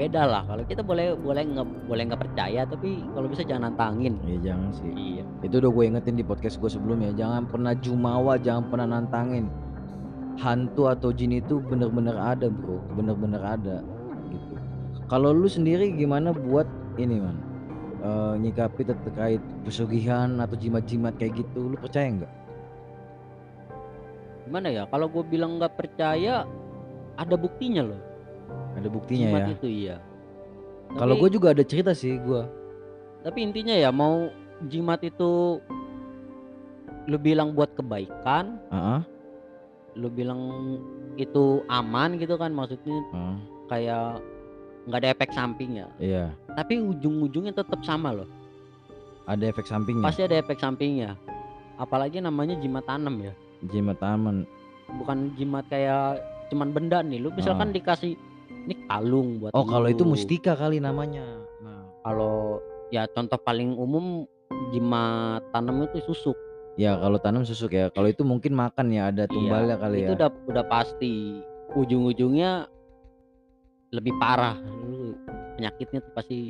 Beda 0.00 0.22
lah. 0.24 0.42
Kalau 0.48 0.64
kita 0.64 0.80
boleh 0.80 1.12
boleh 1.12 1.44
nggak 1.44 1.66
boleh 1.84 2.02
nggak 2.08 2.22
percaya 2.24 2.64
tapi 2.64 3.04
kalau 3.12 3.28
bisa 3.28 3.44
jangan 3.44 3.68
nantangin. 3.68 4.16
Iya 4.24 4.38
jangan 4.52 4.70
sih. 4.72 4.92
Iya. 4.96 5.24
Itu 5.44 5.60
udah 5.60 5.70
gue 5.70 5.84
ingetin 5.92 6.16
di 6.16 6.24
podcast 6.24 6.56
gue 6.56 6.70
sebelumnya. 6.72 7.12
Jangan 7.12 7.44
pernah 7.44 7.76
jumawa, 7.76 8.40
jangan 8.40 8.72
pernah 8.72 8.88
nantangin. 8.96 9.52
Hantu 10.40 10.88
atau 10.88 11.12
jin 11.12 11.36
itu 11.36 11.60
bener-bener 11.60 12.16
ada 12.16 12.48
bro, 12.48 12.80
bener-bener 12.96 13.44
ada. 13.44 13.84
Gitu. 14.32 14.54
Kalau 15.12 15.36
lu 15.36 15.44
sendiri 15.44 15.92
gimana 15.92 16.32
buat 16.32 16.64
ini 16.96 17.20
man? 17.20 17.36
Eh, 18.00 18.34
nyikapi 18.40 18.80
ter- 18.88 19.02
terkait 19.04 19.44
pesugihan 19.60 20.40
atau 20.40 20.56
jimat-jimat 20.56 21.20
kayak 21.20 21.44
gitu, 21.44 21.68
lu 21.68 21.76
percaya 21.76 22.08
nggak? 22.08 22.32
Gimana 24.48 24.72
ya? 24.72 24.88
Kalau 24.88 25.12
gue 25.12 25.20
bilang 25.28 25.60
nggak 25.60 25.76
percaya 25.76 26.48
ada 27.20 27.36
buktinya 27.36 27.84
loh. 27.84 28.09
Ada 28.78 28.88
buktinya 28.88 29.26
Jimat 29.28 29.42
ya. 29.44 29.54
itu 29.54 29.66
iya. 29.68 29.96
Kalau 30.90 31.14
gue 31.18 31.30
juga 31.30 31.54
ada 31.54 31.62
cerita 31.62 31.94
sih 31.94 32.18
gue. 32.18 32.42
tapi 33.20 33.44
intinya 33.44 33.76
ya 33.76 33.92
mau 33.92 34.32
jimat 34.72 34.96
itu 35.04 35.60
lu 37.04 37.16
bilang 37.20 37.52
buat 37.52 37.68
kebaikan, 37.76 38.56
Heeh. 38.72 39.00
lu 40.00 40.08
bilang 40.08 40.40
itu 41.20 41.60
aman 41.68 42.16
gitu 42.16 42.40
kan 42.40 42.48
maksudnya 42.48 42.96
heeh. 42.96 43.36
kayak 43.68 44.24
nggak 44.88 45.00
ada 45.04 45.08
efek 45.12 45.30
sampingnya. 45.36 45.86
Iya. 46.00 46.32
Tapi 46.56 46.80
ujung-ujungnya 46.80 47.52
tetap 47.52 47.84
sama 47.84 48.16
loh. 48.16 48.28
Ada 49.28 49.52
efek 49.52 49.68
sampingnya. 49.68 50.06
Pasti 50.08 50.24
ada 50.24 50.40
efek 50.40 50.56
sampingnya. 50.56 51.14
Apalagi 51.76 52.24
namanya 52.24 52.56
jimat 52.56 52.88
tanam 52.88 53.20
ya. 53.20 53.36
Jimat 53.68 54.00
aman. 54.00 54.48
Bukan 54.96 55.36
jimat 55.36 55.68
kayak 55.68 56.24
cuman 56.48 56.72
benda 56.72 57.04
nih. 57.04 57.20
Lu 57.20 57.28
misalkan 57.36 57.70
dikasih 57.70 58.16
ini 58.64 58.74
kalung 58.84 59.38
buat 59.38 59.52
Oh, 59.52 59.64
kalau 59.64 59.86
itu 59.86 60.02
lu." 60.02 60.12
mustika 60.12 60.52
kali 60.52 60.78
namanya. 60.78 61.24
Nah, 61.60 61.84
Kalau 62.00 62.58
ya 62.88 63.04
contoh 63.06 63.36
paling 63.36 63.74
umum 63.74 64.24
jimat 64.68 65.44
tanam 65.50 65.84
itu 65.84 66.00
susuk. 66.02 66.36
ya 66.74 66.96
kalau 66.96 67.18
tanam 67.18 67.44
susuk 67.44 67.70
ya. 67.70 67.90
Kalau 67.90 68.08
itu 68.08 68.22
mungkin 68.22 68.52
makan 68.52 68.88
ya, 68.88 69.08
ada 69.08 69.26
tumbalnya 69.26 69.76
Iya, 69.76 69.82
kali 69.82 69.96
itu 70.00 70.12
ya. 70.12 70.16
udah 70.16 70.30
udah 70.48 70.64
pasti 70.64 71.12
ujung-ujungnya 71.72 72.64
lebih 73.90 74.14
parah. 74.16 74.56
Penyakitnya 75.54 76.00
tuh 76.00 76.12
pasti 76.14 76.48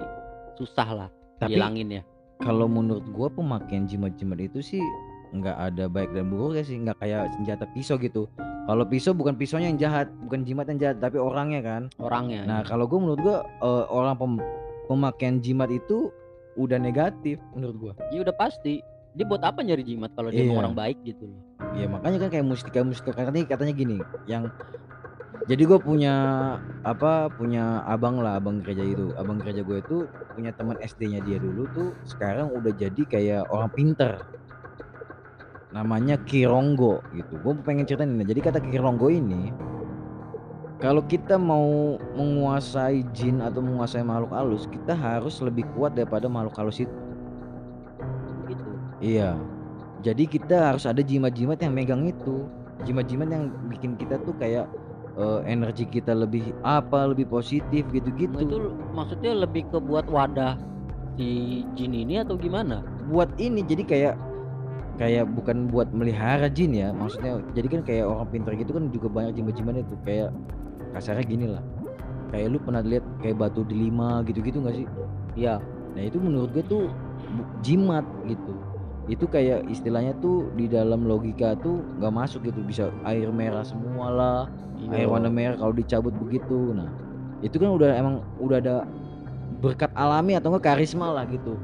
susah 0.54 0.88
lah 0.88 1.08
Tapi 1.38 1.56
hilangin 1.56 1.88
ya. 1.90 2.02
kalau 2.38 2.68
menurut 2.68 3.02
gua 3.10 3.26
pemakaian 3.26 3.84
jimat-jimat 3.84 4.38
itu 4.40 4.60
sih 4.62 4.84
nggak 5.30 5.56
ada 5.56 5.84
baik 5.86 6.10
dan 6.12 6.30
buruknya 6.30 6.62
sih, 6.66 6.76
nggak 6.78 6.98
kayak 6.98 7.30
senjata 7.38 7.64
pisau 7.70 7.96
gitu. 7.98 8.26
Kalau 8.66 8.84
pisau 8.86 9.16
bukan 9.16 9.34
pisaunya 9.34 9.70
yang 9.72 9.80
jahat, 9.80 10.06
bukan 10.26 10.46
jimat 10.46 10.66
yang 10.70 10.78
jahat, 10.78 10.96
tapi 11.02 11.18
orangnya 11.18 11.60
kan. 11.62 11.82
Orangnya. 11.98 12.46
Nah, 12.46 12.60
ya. 12.62 12.66
kalau 12.66 12.86
gua 12.86 12.98
menurut 13.02 13.20
gua 13.22 13.36
eh, 13.42 13.84
orang 13.90 14.14
pem- 14.18 14.44
pemakaian 14.86 15.36
jimat 15.42 15.70
itu 15.70 16.10
udah 16.58 16.78
negatif 16.78 17.38
menurut 17.54 17.76
gua. 17.78 17.92
ya 18.10 18.22
udah 18.22 18.34
pasti. 18.34 18.82
Dia 19.10 19.26
buat 19.26 19.42
apa 19.42 19.66
nyari 19.66 19.82
jimat 19.82 20.14
kalau 20.14 20.30
dia 20.30 20.46
Iya. 20.46 20.54
orang 20.54 20.74
baik 20.78 21.02
gitu 21.02 21.26
loh. 21.26 21.40
Ya 21.74 21.90
makanya 21.90 22.22
kan 22.22 22.30
kayak 22.30 22.46
mustika-mustika 22.46 23.10
katanya 23.10 23.46
katanya 23.50 23.74
gini, 23.74 23.98
yang 24.30 24.46
jadi 25.50 25.66
gue 25.66 25.80
punya 25.82 26.14
apa 26.86 27.26
punya 27.34 27.82
abang 27.88 28.22
lah 28.22 28.38
abang 28.38 28.62
gereja 28.62 28.86
itu 28.86 29.10
abang 29.18 29.42
gereja 29.42 29.66
gue 29.66 29.82
itu 29.82 29.96
punya 30.36 30.54
teman 30.54 30.78
SD-nya 30.78 31.26
dia 31.26 31.42
dulu 31.42 31.66
tuh 31.74 31.88
sekarang 32.06 32.54
udah 32.54 32.70
jadi 32.76 33.02
kayak 33.08 33.42
orang 33.50 33.70
pinter 33.74 34.22
namanya 35.70 36.18
Kironggo 36.26 37.02
gitu 37.14 37.38
gue 37.40 37.52
pengen 37.62 37.86
ceritain 37.86 38.10
ini 38.10 38.26
jadi 38.26 38.40
kata 38.50 38.58
Kironggo 38.62 39.06
ini 39.10 39.54
kalau 40.80 41.04
kita 41.04 41.36
mau 41.36 42.00
menguasai 42.16 43.04
jin 43.12 43.44
atau 43.44 43.60
menguasai 43.60 44.02
makhluk 44.02 44.32
halus 44.32 44.64
kita 44.66 44.96
harus 44.96 45.38
lebih 45.44 45.68
kuat 45.76 45.94
daripada 45.94 46.26
makhluk 46.26 46.56
halus 46.58 46.82
itu 46.82 47.10
Gitu. 48.50 48.70
Iya. 49.00 49.38
Jadi 50.00 50.24
kita 50.26 50.72
harus 50.72 50.84
ada 50.88 51.00
jimat-jimat 51.04 51.60
yang 51.60 51.72
megang 51.76 52.02
itu. 52.08 52.48
Jimat-jimat 52.88 53.28
yang 53.28 53.52
bikin 53.68 53.94
kita 54.00 54.16
tuh 54.24 54.32
kayak 54.40 54.64
eh, 55.14 55.40
energi 55.44 55.84
kita 55.84 56.16
lebih 56.16 56.56
apa, 56.64 57.12
lebih 57.12 57.28
positif 57.28 57.84
gitu-gitu. 57.92 58.40
itu 58.40 58.56
maksudnya 58.96 59.36
lebih 59.36 59.68
ke 59.68 59.76
buat 59.76 60.08
wadah 60.08 60.56
si 61.20 61.62
jin 61.76 61.92
ini 61.92 62.24
atau 62.24 62.40
gimana? 62.40 62.80
Buat 63.12 63.36
ini 63.36 63.60
jadi 63.60 63.84
kayak 63.84 64.14
kayak 65.00 65.24
bukan 65.32 65.72
buat 65.72 65.88
melihara 65.96 66.52
jin 66.52 66.76
ya. 66.76 66.92
Maksudnya 66.92 67.40
jadi 67.56 67.66
kan 67.72 67.80
kayak 67.88 68.04
orang 68.04 68.28
pintar 68.28 68.52
gitu 68.60 68.76
kan 68.76 68.92
juga 68.92 69.08
banyak 69.08 69.40
jimat-jimat 69.40 69.80
itu 69.80 69.96
kayak 70.04 70.28
kasarnya 70.92 71.24
gini 71.24 71.46
lah. 71.48 71.64
Kayak 72.28 72.46
lu 72.52 72.58
pernah 72.60 72.84
lihat 72.84 73.04
kayak 73.24 73.40
batu 73.40 73.64
delima 73.64 74.20
gitu-gitu 74.28 74.60
nggak 74.60 74.76
sih? 74.76 74.86
Iya. 75.40 75.56
Nah 75.96 76.02
itu 76.04 76.20
menurut 76.20 76.52
gue 76.52 76.64
tuh 76.68 76.92
jimat 77.64 78.04
gitu. 78.28 78.52
Itu 79.08 79.24
kayak 79.24 79.64
istilahnya 79.72 80.12
tuh 80.20 80.52
di 80.52 80.68
dalam 80.68 81.08
logika 81.08 81.56
tuh 81.56 81.80
nggak 81.96 82.12
masuk 82.12 82.44
gitu 82.44 82.60
bisa 82.60 82.92
air 83.08 83.32
merah 83.32 83.64
semua 83.64 84.06
lah, 84.12 84.40
air 84.92 85.08
Iya. 85.08 85.16
warna 85.16 85.32
merah 85.32 85.56
kalau 85.56 85.72
dicabut 85.72 86.12
begitu. 86.20 86.76
Nah 86.76 86.92
itu 87.40 87.56
kan 87.56 87.72
udah 87.72 87.96
emang 87.96 88.20
udah 88.36 88.60
ada 88.60 88.76
berkat 89.64 89.90
alami 89.96 90.36
atau 90.36 90.52
enggak 90.52 90.76
karisma 90.76 91.08
lah 91.08 91.24
gitu. 91.24 91.56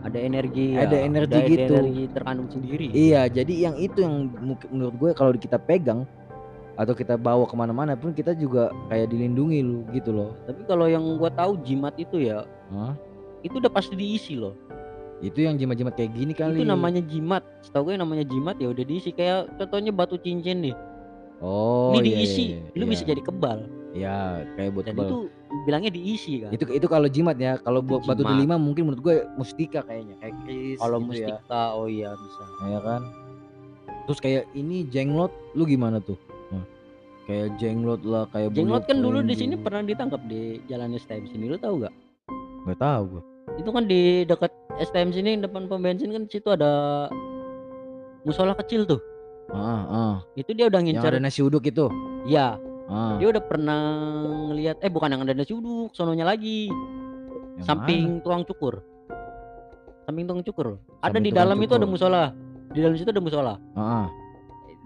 Ada 0.00 0.18
energi. 0.18 0.76
Ada 0.76 0.96
ya, 0.96 1.02
energi 1.04 1.36
ada 1.36 1.48
gitu. 1.48 1.74
energi 1.76 2.04
terkandung 2.12 2.48
sendiri. 2.48 2.86
Iya 2.92 3.28
jadi 3.28 3.54
yang 3.68 3.74
itu 3.76 3.98
yang 4.00 4.32
menurut 4.72 4.94
gue 4.96 5.10
kalau 5.12 5.32
kita 5.36 5.60
pegang 5.60 6.08
atau 6.80 6.96
kita 6.96 7.20
bawa 7.20 7.44
ke 7.44 7.52
mana-mana 7.52 7.92
pun 7.92 8.16
kita 8.16 8.32
juga 8.32 8.72
kayak 8.88 9.12
dilindungi 9.12 9.60
lu 9.60 9.84
gitu 9.92 10.16
loh. 10.16 10.32
Tapi 10.48 10.64
kalau 10.64 10.88
yang 10.88 11.04
gua 11.20 11.28
tahu 11.28 11.60
jimat 11.60 11.92
itu 12.00 12.24
ya, 12.24 12.48
Hah? 12.72 12.96
itu 13.44 13.60
udah 13.60 13.68
pasti 13.68 13.92
diisi 13.92 14.40
loh. 14.40 14.56
Itu 15.20 15.44
yang 15.44 15.60
jimat-jimat 15.60 15.92
kayak 15.92 16.16
gini 16.16 16.32
kali. 16.32 16.64
Itu 16.64 16.64
namanya 16.64 17.04
jimat. 17.04 17.44
Setahu 17.60 17.92
gue 17.92 18.00
namanya 18.00 18.24
jimat 18.24 18.56
ya 18.56 18.72
udah 18.72 18.84
diisi 18.88 19.12
kayak 19.12 19.52
contohnya 19.60 19.92
batu 19.92 20.16
cincin 20.16 20.64
nih. 20.64 20.76
Oh 21.44 21.92
Ini 21.92 22.00
iya, 22.00 22.04
diisi, 22.04 22.44
iya, 22.56 22.60
lu 22.76 22.84
iya. 22.88 22.92
bisa 22.96 23.02
jadi 23.04 23.20
kebal. 23.20 23.68
Ya 23.90 24.46
kayak 24.54 24.70
buat 24.70 24.86
Dan 24.86 24.94
itu 24.96 25.18
bilangnya 25.66 25.90
diisi 25.90 26.34
kan. 26.38 26.50
itu 26.50 26.62
itu 26.64 26.86
kalau 26.86 27.06
jimat 27.06 27.34
ya 27.34 27.58
kalau 27.58 27.82
buat 27.82 28.06
batu 28.06 28.22
delima 28.22 28.54
mungkin 28.54 28.86
menurut 28.86 29.02
gue 29.02 29.16
mustika 29.34 29.82
kayaknya 29.82 30.14
kayak 30.16 30.34
kris 30.40 30.78
Kalau 30.78 31.02
gitu 31.02 31.10
ya 31.18 31.34
mustika, 31.34 31.62
oh 31.74 31.86
iya 31.86 32.10
bisa. 32.12 32.42
ya 32.66 32.78
kan 32.78 33.02
terus 34.06 34.18
kayak 34.18 34.46
ini 34.52 34.86
jenglot 34.86 35.34
lu 35.52 35.64
gimana 35.64 35.98
tuh 35.98 36.14
Nah, 36.48 36.62
kayak 37.26 37.54
jenglot 37.56 38.02
lah 38.02 38.26
kayak 38.26 38.54
Jenglot 38.54 38.84
kan 38.84 38.98
dulu 38.98 39.22
di 39.22 39.34
sini 39.34 39.54
pernah 39.54 39.82
ditangkap 39.82 40.22
di 40.24 40.62
jalan 40.64 40.94
STM 40.94 41.26
sini, 41.26 41.46
lu 41.46 41.54
tahu 41.56 41.82
gak? 41.82 41.94
nggak 42.60 42.78
tahu 42.78 43.02
gue 43.08 43.22
Itu 43.56 43.70
kan 43.70 43.84
di 43.84 44.00
dekat 44.22 44.50
STM 44.80 45.10
sini 45.10 45.30
depan 45.36 45.66
pom 45.66 45.82
bensin 45.82 46.10
kan 46.10 46.26
situ 46.26 46.46
ada 46.48 47.10
musola 48.22 48.54
kecil 48.54 48.84
tuh. 48.84 49.02
ah 49.50 49.82
ah 49.84 50.14
Itu 50.32 50.52
dia 50.52 50.66
udah 50.66 50.78
yang 50.78 50.94
ngincar. 50.94 51.10
ada 51.10 51.18
nasi 51.18 51.40
uduk 51.40 51.64
itu 51.64 51.90
Iya, 52.22 52.54
ah 52.90 53.14
dia 53.22 53.30
udah 53.30 53.42
pernah 53.46 53.80
ngelihat 54.50 54.82
eh 54.82 54.90
bukan 54.90 55.14
yang 55.14 55.22
ada 55.22 55.32
nasi 55.32 55.54
uduk, 55.54 55.94
sononya 55.94 56.26
lagi. 56.26 56.66
yang 57.60 57.66
samping 57.66 58.18
tukang 58.20 58.42
cukur. 58.42 58.82
Samping 60.04 60.26
tukang 60.26 60.42
cukur. 60.42 60.66
Ada 60.98 61.14
Samping 61.14 61.22
di 61.22 61.30
tukang 61.30 61.40
dalam 61.46 61.58
itu 61.62 61.72
ada 61.78 61.86
cukur. 61.86 61.94
musola. 61.94 62.24
Di 62.70 62.78
dalam 62.82 62.96
situ 62.98 63.10
ada 63.14 63.22
musola. 63.22 63.54
mana? 63.78 63.78
ah 63.78 64.06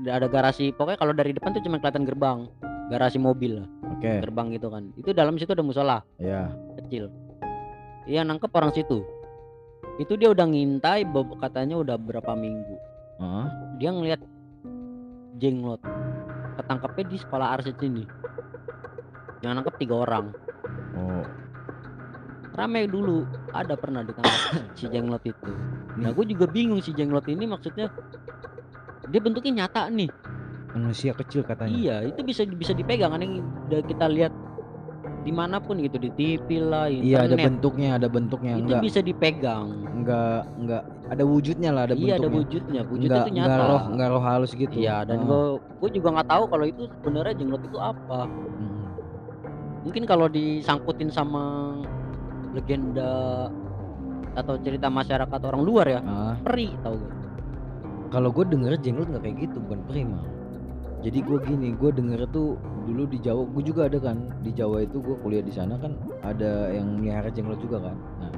Ada 0.05 0.27
garasi. 0.29 0.75
Pokoknya 0.75 0.99
kalau 1.01 1.15
dari 1.17 1.33
depan 1.33 1.55
tuh 1.57 1.63
cuma 1.65 1.81
kelihatan 1.81 2.05
gerbang. 2.05 2.45
Garasi 2.93 3.17
mobil 3.17 3.65
lah, 3.65 3.69
oke 3.97 4.11
gerbang 4.21 4.53
gitu 4.53 4.69
kan. 4.69 4.93
Itu 5.01 5.17
dalam 5.17 5.41
situ 5.41 5.57
ada 5.57 5.65
musola 5.65 6.05
ya 6.21 6.53
kecil. 6.77 7.09
Iya 8.05 8.21
nangkep 8.29 8.53
orang 8.53 8.77
situ. 8.77 9.01
Itu 9.97 10.21
dia 10.21 10.29
udah 10.29 10.45
ngintai 10.45 11.09
katanya 11.41 11.81
udah 11.81 11.97
berapa 11.97 12.37
minggu. 12.37 12.77
ah 13.25 13.49
Dia 13.81 13.89
ngelihat 13.89 14.21
jenglot. 15.41 15.81
Ketangkepnya 16.65 17.05
di 17.05 17.17
sekolah 17.21 17.49
arsitek 17.61 17.79
sini. 17.85 18.05
Yang 19.45 19.53
nangkep 19.61 19.75
tiga 19.77 19.95
orang. 20.01 20.33
oh 20.97 21.25
Rame 22.55 22.87
dulu. 22.87 23.27
Ada 23.53 23.75
pernah 23.77 24.01
ditangkap 24.01 24.41
si 24.79 24.89
jenglot 24.89 25.23
itu. 25.29 25.53
Nah 26.01 26.11
gue 26.11 26.25
juga 26.25 26.49
bingung 26.49 26.81
si 26.81 26.97
jenglot 26.97 27.29
ini 27.29 27.45
maksudnya 27.45 27.93
dia 29.13 29.21
bentuknya 29.21 29.65
nyata 29.65 29.93
nih. 29.93 30.09
manusia 30.75 31.15
kecil 31.15 31.47
katanya 31.47 31.71
Iya 31.71 31.97
itu 32.11 32.27
bisa 32.27 32.43
bisa 32.51 32.75
dipegang 32.75 33.15
kan 33.15 33.23
yang 33.23 33.47
udah 33.71 33.79
kita 33.87 34.11
lihat 34.11 34.35
di 35.25 35.33
mana 35.33 35.57
pun 35.57 35.81
gitu 35.81 35.97
di 35.97 36.13
TV 36.13 36.61
lah 36.61 36.87
iya 36.93 37.25
ada 37.25 37.33
internet 37.33 37.49
bentuknya 37.57 37.89
ada 37.97 38.09
bentuknya 38.13 38.53
itu 38.61 38.63
enggak 38.69 38.83
bisa 38.85 39.01
dipegang. 39.01 39.67
enggak 39.97 40.41
enggak 40.61 40.83
ada 41.09 41.23
wujudnya 41.25 41.71
lah 41.73 41.83
ada 41.89 41.95
iya 41.97 42.15
ada 42.21 42.29
bentuknya 42.29 42.45
wujudnya, 42.45 42.81
wujudnya 42.85 43.09
enggak 43.09 43.25
itu 43.25 43.33
nyata. 43.33 43.49
enggak 43.49 43.65
roh 43.65 43.83
enggak 43.89 44.09
roh 44.13 44.23
halus 44.23 44.53
gitu 44.53 44.75
Iya 44.77 44.97
dan 45.09 45.17
Ah. 45.17 45.25
gue 45.25 45.43
gue 45.81 45.91
juga 45.97 46.09
nggak 46.21 46.29
tahu 46.29 46.45
kalau 46.53 46.65
itu 46.69 46.83
sebenarnya 47.01 47.35
jenglot 47.41 47.63
itu 47.65 47.79
apa. 47.81 48.21
Mm. 48.29 48.85
Mungkin 49.85 50.03
kalau 50.05 50.27
disangkutin 50.29 51.09
sama 51.09 51.77
legenda 52.53 53.49
atau 54.35 54.55
cerita 54.61 54.91
masyarakat 54.91 55.41
orang 55.47 55.63
luar 55.63 55.87
ya 55.89 56.01
ah 56.05 56.35
peri 56.43 56.75
tau 56.83 56.99
gak? 56.99 57.13
kalau 58.11 58.29
gue 58.35 58.45
denger 58.47 58.73
jenglot 58.83 59.07
nggak 59.09 59.23
kayak 59.23 59.37
gitu 59.47 59.57
bukan 59.63 59.81
prima 59.87 60.21
jadi 61.05 61.19
gue 61.21 61.39
gini 61.45 61.69
gue 61.77 61.91
denger 61.93 62.25
tuh 62.33 62.57
dulu 62.89 63.05
di 63.05 63.21
Jawa 63.21 63.45
gue 63.45 63.63
juga 63.63 63.93
ada 63.93 64.01
kan 64.01 64.17
di 64.41 64.51
Jawa 64.51 64.83
itu 64.83 64.99
gue 64.99 65.17
kuliah 65.21 65.45
di 65.45 65.53
sana 65.53 65.77
kan 65.77 65.93
ada 66.25 66.73
yang 66.73 66.97
melihara 66.97 67.29
jenglot 67.29 67.61
juga 67.61 67.93
kan 67.93 67.97
nah 68.19 68.33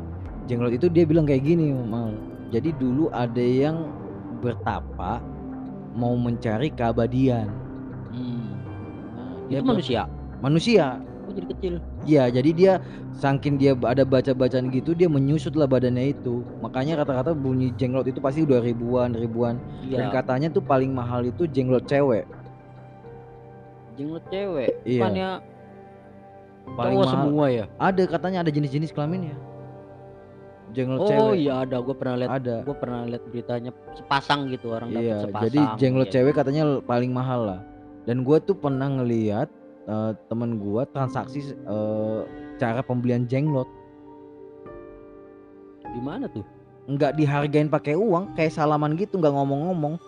jenglot 0.50 0.74
itu 0.74 0.90
dia 0.90 1.06
bilang 1.06 1.24
kayak 1.24 1.46
gini 1.46 1.70
mal 1.70 2.10
jadi 2.50 2.74
dulu 2.74 3.06
ada 3.14 3.38
yang 3.42 3.86
bertapa 4.42 5.22
mau 5.94 6.18
mencari 6.18 6.74
keabadian 6.74 7.48
Hmm. 8.06 8.54
nah, 9.12 9.34
Itu 9.50 9.60
ber- 9.60 9.76
manusia. 9.76 10.02
manusia 10.40 10.86
Oh 11.26 11.34
jadi 11.34 11.46
kecil. 11.50 11.74
Iya, 12.06 12.30
jadi 12.30 12.50
dia 12.54 12.72
saking 13.18 13.58
dia 13.58 13.74
ada 13.74 14.06
baca-bacaan 14.06 14.70
gitu 14.70 14.94
dia 14.94 15.10
menyusut 15.10 15.58
lah 15.58 15.66
badannya 15.66 16.14
itu. 16.14 16.46
Makanya 16.62 17.02
kata-kata 17.02 17.34
bunyi 17.34 17.74
jenglot 17.74 18.06
itu 18.06 18.22
pasti 18.22 18.46
udah 18.46 18.62
ribuan, 18.62 19.10
ribuan. 19.10 19.58
Dan 19.82 20.06
Iya. 20.06 20.14
katanya 20.14 20.48
tuh 20.54 20.62
paling 20.62 20.94
mahal 20.94 21.26
itu 21.26 21.50
jenglot 21.50 21.82
cewek. 21.90 22.30
Jenglot 23.96 24.24
cewek. 24.28 24.70
Iya. 24.84 25.00
Bukannya 25.00 25.28
Paling 26.66 26.98
mahal. 26.98 27.10
semua 27.10 27.44
ya? 27.46 27.64
Ada 27.76 28.02
katanya 28.06 28.38
ada 28.42 28.50
jenis-jenis 28.50 28.90
kelaminnya. 28.90 29.36
Jenglot 30.68 31.00
Oh 31.00 31.08
cewek 31.08 31.40
iya 31.40 31.62
ada, 31.62 31.78
gue 31.78 31.94
pernah 31.94 32.16
lihat. 32.18 32.30
ada. 32.36 32.56
Gue 32.60 32.74
pernah 32.74 33.00
lihat 33.02 33.22
beritanya 33.24 33.70
sepasang 33.92 34.50
gitu 34.50 34.70
orang 34.70 34.90
dapat 34.90 35.02
Iya, 35.02 35.16
sepasang. 35.22 35.44
jadi 35.46 35.60
jenglot 35.76 36.06
Iya. 36.06 36.14
cewek 36.14 36.34
katanya 36.34 36.64
paling 36.82 37.10
mahal 37.10 37.40
lah. 37.46 37.60
Dan 38.02 38.22
gua 38.22 38.38
tuh 38.38 38.54
pernah 38.54 38.86
ngeliat 38.86 39.50
eh, 39.82 40.12
temen 40.26 40.58
gua 40.58 40.82
transaksi 40.84 41.42
eh, 41.48 42.20
cara 42.56 42.78
pembelian 42.80 43.24
jenglot 43.24 43.66
Di 45.86 46.00
mana 46.00 46.26
tuh? 46.26 46.44
nggak 46.86 47.14
dihargain 47.14 47.66
pakai 47.66 47.94
uang 47.94 48.34
kayak 48.34 48.50
salaman 48.52 48.94
gitu 48.94 49.18
nggak 49.18 49.32
ngomong-ngomong 49.32 49.98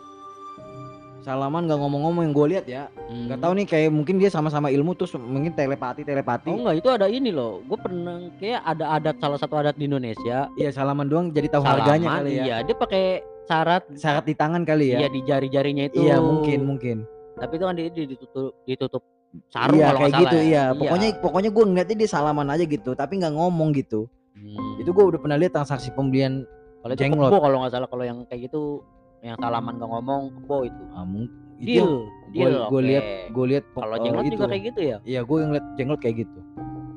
salaman 1.21 1.65
nggak 1.65 1.77
ngomong-ngomong 1.77 2.23
yang 2.23 2.33
gue 2.33 2.47
lihat 2.49 2.67
ya 2.67 2.83
Hmm. 3.09 3.27
nggak 3.27 3.41
tahu 3.41 3.53
nih 3.55 3.67
kayak 3.67 3.91
mungkin 3.91 4.17
dia 4.17 4.29
sama-sama 4.29 4.69
ilmu 4.69 4.93
terus 4.93 5.13
mungkin 5.15 5.51
telepati 5.51 6.03
telepati 6.03 6.49
Oh 6.49 6.61
enggak 6.61 6.77
itu 6.79 6.89
ada 6.89 7.07
ini 7.07 7.31
loh. 7.31 7.65
Gue 7.65 7.77
pernah 7.77 8.21
kayak 8.37 8.61
ada 8.63 8.85
adat 8.93 9.17
salah 9.17 9.37
satu 9.37 9.55
adat 9.57 9.75
di 9.75 9.85
Indonesia. 9.85 10.47
iya 10.55 10.69
salaman 10.69 11.07
doang 11.07 11.29
jadi 11.29 11.49
tahu 11.49 11.63
harganya 11.63 12.05
salaman, 12.07 12.21
kali 12.21 12.31
ya 12.31 12.45
Iya, 12.45 12.57
dia 12.63 12.77
pakai 12.77 13.05
syarat 13.45 13.83
syarat 13.95 14.25
di 14.25 14.35
tangan 14.35 14.63
kali 14.63 14.87
ya 14.93 14.99
Iya 15.01 15.09
di 15.09 15.21
jari-jarinya 15.23 15.85
itu. 15.87 15.99
iya 16.01 16.17
mungkin 16.19 16.59
mungkin 16.65 16.97
Tapi 17.35 17.53
itu 17.55 17.65
kan 17.65 17.75
dia, 17.75 17.87
ditutup 17.89 18.53
ditutup 18.63 19.03
sarung 19.49 19.77
iya 19.77 19.89
kalau 19.89 20.01
kayak 20.03 20.13
gitu 20.19 20.29
salah 20.35 20.45
iya 20.45 20.65
ya. 20.65 20.65
pokoknya 20.75 21.09
pokoknya 21.19 21.51
gue 21.51 21.65
ngeliatnya 21.67 21.97
dia 21.97 22.09
salaman 22.09 22.49
aja 22.49 22.65
gitu 22.65 22.91
tapi 22.93 23.13
nggak 23.17 23.35
ngomong 23.35 23.73
gitu 23.73 24.09
Hmm. 24.33 24.79
itu 24.79 24.87
gue 24.89 25.03
udah 25.05 25.19
pernah 25.19 25.35
lihat 25.35 25.51
transaksi 25.51 25.91
pembelian 25.91 26.47
kalau 26.79 26.95
itu 26.95 27.11
kalau 27.11 27.57
nggak 27.59 27.73
salah 27.75 27.89
kalau 27.91 28.05
yang 28.05 28.23
kayak 28.25 28.47
gitu 28.47 28.87
yang 29.21 29.37
salaman 29.37 29.77
nggak 29.77 29.91
ngomong 29.91 30.23
kebo 30.35 30.57
itu. 30.65 30.83
ah, 30.93 31.03
mung- 31.03 31.33
Deal, 31.59 32.07
itu 32.31 32.39
deal. 32.39 32.71
gue 32.71 32.83
lihat 32.87 33.05
gue 33.35 33.45
lihat 33.51 33.65
Kalau 33.69 33.91
eh, 33.91 34.01
jenglot 34.01 34.25
itu. 34.25 34.35
juga 34.39 34.47
kayak 34.47 34.65
gitu 34.65 34.81
ya. 34.81 34.97
iya 35.03 35.21
gue 35.21 35.37
ngeliat 35.41 35.67
jenglot 35.75 35.99
kayak 35.99 36.17
gitu 36.23 36.39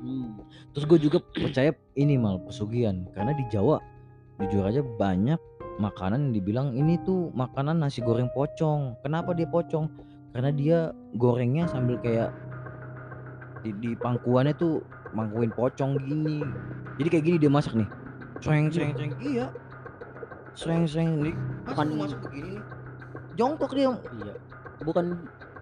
Hmm. 0.02 0.34
terus 0.70 0.86
gue 0.86 1.00
juga 1.00 1.18
percaya 1.24 1.70
ini 1.94 2.14
mal 2.16 2.38
pesugihan 2.40 3.06
karena 3.12 3.34
di 3.34 3.42
Jawa 3.48 3.82
jujur 4.38 4.62
aja 4.62 4.82
banyak 4.82 5.38
makanan 5.78 6.30
yang 6.30 6.34
dibilang 6.36 6.68
ini 6.74 6.98
tuh 7.00 7.30
makanan 7.32 7.78
nasi 7.78 8.02
goreng 8.02 8.30
pocong 8.30 8.98
kenapa 9.00 9.34
dia 9.34 9.46
pocong 9.46 9.90
karena 10.32 10.50
dia 10.50 10.78
gorengnya 11.16 11.66
sambil 11.66 11.98
kayak 11.98 12.30
di, 13.62 13.74
di 13.74 13.92
pangkuannya 13.94 14.54
tuh 14.54 14.82
mangkuin 15.10 15.50
pocong 15.50 15.98
gini 16.00 16.46
jadi 16.98 17.08
kayak 17.10 17.26
gini 17.26 17.38
dia 17.38 17.50
masak 17.50 17.74
nih 17.74 17.90
seng 18.40 18.70
seng 18.70 18.94
seng 18.96 19.12
iya 19.18 19.50
seng 20.54 20.84
nih 21.22 21.36
Bukan- 21.66 21.96
masuk 21.96 22.20
begini 22.26 22.60
nih 22.60 22.64
jongkok 23.34 23.72
dia 23.72 23.90
Iya. 23.92 24.34
Bukan 24.82 25.06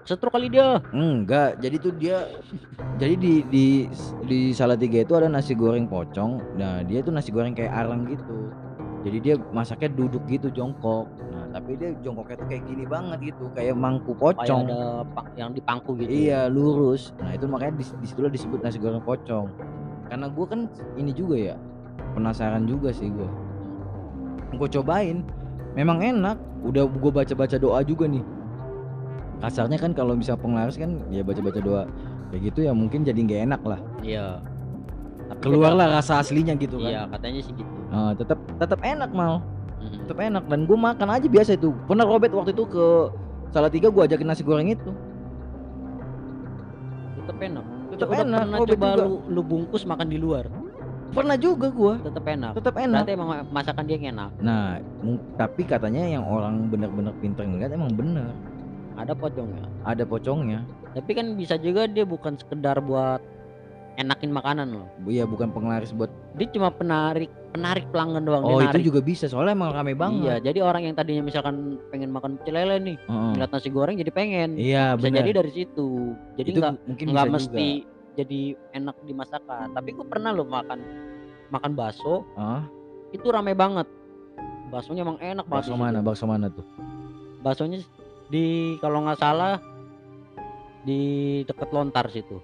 setru 0.08 0.32
kali 0.32 0.48
dia. 0.48 0.80
Enggak, 0.90 1.60
jadi 1.60 1.76
tuh 1.78 1.94
dia 1.94 2.24
jadi 2.96 3.14
di 3.14 3.34
di 3.46 3.66
di 4.26 4.40
Salatiga 4.56 5.04
itu 5.04 5.14
ada 5.14 5.28
nasi 5.28 5.54
goreng 5.54 5.86
pocong. 5.86 6.56
Nah, 6.56 6.82
dia 6.82 7.04
tuh 7.04 7.12
nasi 7.12 7.30
goreng 7.30 7.52
kayak 7.54 7.70
arang 7.70 8.08
gitu. 8.08 8.50
Jadi 9.04 9.18
dia 9.20 9.36
masaknya 9.52 9.92
duduk 9.92 10.24
gitu 10.26 10.48
jongkok. 10.50 11.08
Nah, 11.30 11.52
tapi 11.52 11.76
dia 11.76 11.92
jongkoknya 12.00 12.36
tuh 12.36 12.48
kayak 12.48 12.64
gini 12.64 12.84
banget 12.84 13.20
gitu, 13.32 13.52
kayak 13.54 13.76
mangku 13.76 14.12
Kayak 14.12 14.24
pocong. 14.40 14.64
ada 14.68 14.80
yang 15.36 15.52
di 15.52 15.62
pangku 15.62 15.96
gitu. 15.96 16.10
Iya, 16.10 16.48
lurus. 16.48 17.12
Nah, 17.20 17.36
itu 17.36 17.46
makanya 17.46 17.80
di, 17.80 17.86
di 17.86 18.08
situlah 18.08 18.32
disebut 18.32 18.60
nasi 18.60 18.80
goreng 18.80 19.04
pocong. 19.04 19.48
Karena 20.08 20.26
gua 20.28 20.46
kan 20.48 20.68
ini 20.96 21.12
juga 21.12 21.36
ya, 21.38 21.56
penasaran 22.12 22.64
juga 22.66 22.90
sih 22.90 23.12
gua. 23.12 23.28
Gue 24.52 24.68
cobain, 24.70 25.22
memang 25.74 26.00
enak. 26.00 26.38
Udah 26.60 26.84
gue 26.86 27.12
baca-baca 27.12 27.56
doa 27.56 27.80
juga 27.82 28.06
nih. 28.06 28.24
Kasarnya 29.40 29.80
kan 29.80 29.96
kalau 29.96 30.14
bisa 30.14 30.36
penglaris 30.36 30.76
kan 30.76 31.00
ya 31.08 31.24
baca-baca 31.24 31.64
doa 31.64 31.84
kayak 32.30 32.52
gitu 32.52 32.68
ya 32.68 32.76
mungkin 32.76 33.02
jadi 33.02 33.16
nggak 33.16 33.42
enak 33.48 33.62
lah. 33.64 33.80
Iya. 34.04 34.44
Keluarlah 35.40 35.88
rasa 35.94 36.20
aslinya 36.20 36.58
gitu 36.58 36.76
tetap- 36.76 36.92
Iya, 36.92 37.02
kan. 37.06 37.16
katanya 37.16 37.40
sih 37.40 37.54
gitu. 37.56 37.72
Nah, 37.90 38.12
tetap 38.12 38.40
tetap 38.60 38.80
enak 38.82 39.12
mal, 39.14 39.40
tetap 39.80 40.18
enak 40.20 40.44
dan 40.46 40.60
gue 40.68 40.76
makan 40.76 41.08
aja 41.08 41.28
biasa 41.30 41.52
itu. 41.56 41.70
Pernah 41.88 42.04
Robert 42.04 42.34
waktu 42.34 42.52
itu 42.52 42.66
ke 42.66 42.86
Salatiga 43.50 43.88
gue 43.88 44.04
ajakin 44.04 44.28
nasi 44.28 44.44
goreng 44.44 44.68
itu. 44.68 44.92
Tetap 47.24 47.38
enak. 47.40 47.66
Tetap 47.90 48.08
Udah 48.10 48.20
enak, 48.22 48.42
Pernah 48.44 48.60
coba 48.60 48.88
juga. 48.90 49.04
lu, 49.06 49.14
lu 49.30 49.42
bungkus 49.42 49.84
makan 49.86 50.08
di 50.10 50.18
luar. 50.18 50.46
Pernah 51.10 51.36
juga 51.36 51.68
gue, 51.68 51.94
Tetap 52.04 52.22
enak. 52.24 52.52
tetap 52.54 52.76
enak. 52.76 53.02
Berarti 53.02 53.14
emang 53.14 53.30
masakan 53.50 53.84
dia 53.84 53.96
yang 53.96 54.08
enak. 54.14 54.30
Nah, 54.40 54.78
tapi 55.36 55.62
katanya 55.64 56.06
yang 56.08 56.24
orang 56.24 56.70
benar-benar 56.70 57.18
pintar 57.18 57.44
ngeliat 57.44 57.72
emang 57.72 57.90
bener 57.92 58.30
Ada 58.94 59.14
pocongnya. 59.14 59.66
ada 59.84 60.04
pocongnya. 60.04 60.60
Tapi 60.92 61.12
kan 61.12 61.34
bisa 61.34 61.56
juga 61.56 61.86
dia 61.86 62.04
bukan 62.04 62.36
sekedar 62.36 62.78
buat 62.80 63.22
enakin 63.96 64.30
makanan 64.30 64.68
loh. 64.70 64.88
Bu- 64.98 65.10
Iya 65.10 65.26
bukan 65.26 65.50
penglaris 65.50 65.92
buat. 65.92 66.08
Dia 66.36 66.48
cuma 66.50 66.70
penarik 66.70 67.28
penarik 67.50 67.90
pelanggan 67.90 68.22
doang. 68.22 68.44
Oh 68.44 68.62
itu 68.62 68.80
juga 68.84 69.02
bisa 69.02 69.26
soalnya 69.26 69.52
emang 69.52 69.74
rame 69.74 69.92
Iya, 69.92 69.98
banget. 69.98 70.40
jadi 70.46 70.60
orang 70.62 70.82
yang 70.84 70.94
tadinya 70.94 71.24
misalkan 71.24 71.56
pengen 71.90 72.10
makan 72.10 72.38
pecel 72.38 72.54
lele 72.54 72.76
nih, 72.78 72.98
Heeh. 73.02 73.32
ngeliat 73.34 73.50
nasi 73.50 73.70
goreng 73.70 73.98
jadi 73.98 74.12
pengen. 74.12 74.50
Iya 74.56 74.94
Bisa 74.94 75.04
benar. 75.04 75.18
jadi 75.20 75.30
dari 75.34 75.52
situ. 75.52 75.90
Jadi 76.38 76.50
nggak 76.54 76.74
mungkin 76.86 77.06
nggak 77.10 77.28
mesti 77.30 77.68
juga. 77.82 77.98
Jadi 78.20 78.42
enak 78.74 78.96
di 79.04 79.14
masakan. 79.14 79.72
Tapi 79.72 79.90
gue 79.92 80.06
pernah 80.06 80.32
loh 80.32 80.44
makan 80.44 80.80
makan 81.50 81.72
bakso 81.74 82.28
Ah, 82.36 82.68
itu 83.10 83.26
rame 83.28 83.54
banget. 83.54 83.88
Baksonya 84.70 85.02
emang 85.02 85.18
enak 85.18 85.46
bakso 85.48 85.74
mana? 85.74 86.00
Bakso 86.00 86.26
mana 86.26 86.52
tuh? 86.52 86.66
Baksonya 87.42 87.82
di 88.30 88.76
kalau 88.78 89.02
nggak 89.02 89.18
salah 89.18 89.58
di 90.84 91.00
deket 91.44 91.70
lontar 91.70 92.06
situ. 92.08 92.38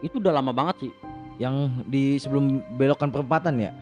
Itu 0.00 0.20
udah 0.20 0.32
lama 0.34 0.52
banget 0.52 0.86
sih, 0.86 0.92
Yang 1.34 1.56
di 1.88 2.02
sebelum 2.16 2.60
belokan 2.76 3.08
perempatan 3.08 3.58
ya? 3.58 3.72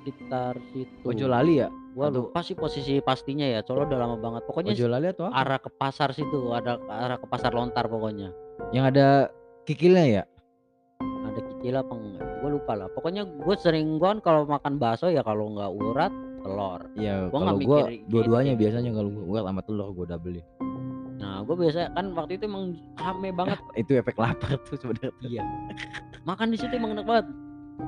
sekitar 0.00 0.56
situ. 0.72 1.04
Ojo 1.04 1.28
lali 1.28 1.60
ya? 1.60 1.68
Gua 1.92 2.08
atau- 2.08 2.32
lupa 2.32 2.40
sih 2.40 2.56
posisi 2.56 2.98
pastinya 2.98 3.44
ya, 3.44 3.60
soalnya 3.60 3.92
udah 3.92 3.98
lama 4.00 4.16
banget. 4.16 4.42
Pokoknya 4.48 4.72
Ojo 4.72 4.86
lali 4.88 5.06
atau 5.06 5.28
apa? 5.28 5.36
arah 5.36 5.60
ke 5.60 5.70
pasar 5.70 6.08
situ, 6.10 6.50
ada 6.50 6.80
arah 6.88 7.20
ke 7.20 7.26
pasar 7.28 7.52
lontar 7.52 7.84
pokoknya. 7.84 8.32
Yang 8.72 8.84
ada 8.90 9.06
kikilnya 9.62 10.04
ya? 10.08 10.22
Kicil 11.60 11.76
apa 11.76 11.92
enggak? 11.92 12.24
Gue 12.40 12.50
lupa 12.56 12.72
lah. 12.72 12.88
Pokoknya 12.88 13.22
gue 13.28 13.54
sering 13.56 14.00
gua 14.00 14.16
kan 14.16 14.20
kalau 14.24 14.40
makan 14.48 14.80
bakso 14.80 15.06
ya 15.06 15.20
kalau 15.20 15.52
nggak 15.52 15.70
urat 15.70 16.12
telur. 16.40 16.80
Iya. 16.96 17.28
Gua 17.28 17.30
Kalau 17.30 17.44
nggak 17.44 17.58
gua 17.60 17.76
mikir 17.76 17.84
gitu 17.92 18.08
dua-duanya 18.08 18.52
sih. 18.52 18.58
biasanya 18.58 18.90
kalau 18.96 19.10
gua 19.12 19.24
gua 19.28 19.40
sama 19.44 19.60
telur 19.60 19.88
gua 19.92 20.06
double 20.08 20.40
Nah 21.20 21.44
gue 21.44 21.52
biasa 21.52 21.92
kan 21.92 22.16
waktu 22.16 22.32
itu 22.34 22.48
emang 22.48 22.64
rame 22.96 23.28
banget. 23.30 23.60
Itu 23.84 23.92
efek 23.92 24.16
lapar 24.16 24.56
tuh 24.64 24.72
sebenarnya. 24.74 25.12
iya. 25.20 25.44
Makan 26.24 26.48
di 26.48 26.56
situ 26.56 26.72
emang 26.72 26.96
enak 26.96 27.04
banget. 27.04 27.26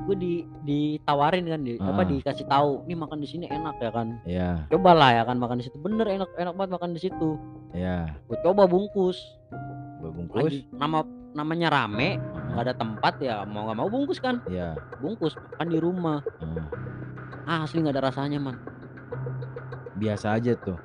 Gue 0.05 0.17
di 0.17 0.33
ditawarin 0.65 1.49
kan 1.49 1.61
di 1.65 1.77
apa 1.77 2.01
Ah. 2.01 2.09
dikasih 2.09 2.45
tahu, 2.45 2.85
nih 2.85 2.97
makan 2.97 3.21
di 3.21 3.29
sini 3.29 3.45
enak 3.49 3.77
ya 3.77 3.89
kan. 3.89 4.09
Iya, 4.25 4.69
Cobalah 4.69 5.17
ya 5.17 5.23
kan 5.25 5.37
makan 5.37 5.61
di 5.61 5.65
situ. 5.65 5.77
Bener 5.77 6.05
enak 6.07 6.29
enak 6.37 6.53
banget 6.53 6.71
makan 6.77 6.91
di 6.93 7.01
situ. 7.01 7.41
iya. 7.73 8.13
Gue 8.29 8.37
coba 8.41 8.69
bungkus. 8.69 9.17
Gua 10.01 10.13
bungkus. 10.13 10.45
Lagi 10.45 10.61
nama 10.71 11.01
namanya 11.33 11.69
rame, 11.69 12.17
nggak 12.53 12.63
ada 12.63 12.75
tempat 12.75 13.15
ya 13.19 13.43
mau 13.43 13.65
nggak 13.65 13.79
mau 13.79 13.89
bungkus 13.89 14.19
kan. 14.19 14.41
Iya. 14.45 14.77
Bungkus 14.99 15.33
makan 15.35 15.69
di 15.69 15.79
rumah. 15.79 16.19
heeh. 16.39 16.67
Ah, 17.43 17.65
asli 17.65 17.81
nggak 17.81 17.97
ada 17.97 18.05
rasanya 18.07 18.39
man. 18.39 18.57
Biasa 19.95 20.35
aja 20.35 20.55
tuh. 20.57 20.79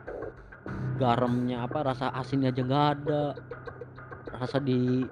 garamnya 0.97 1.61
apa 1.61 1.85
rasa 1.85 2.09
asinnya 2.09 2.49
aja 2.49 2.65
nggak 2.65 2.85
ada 2.97 3.37
rasa 4.33 4.57
di 4.57 5.05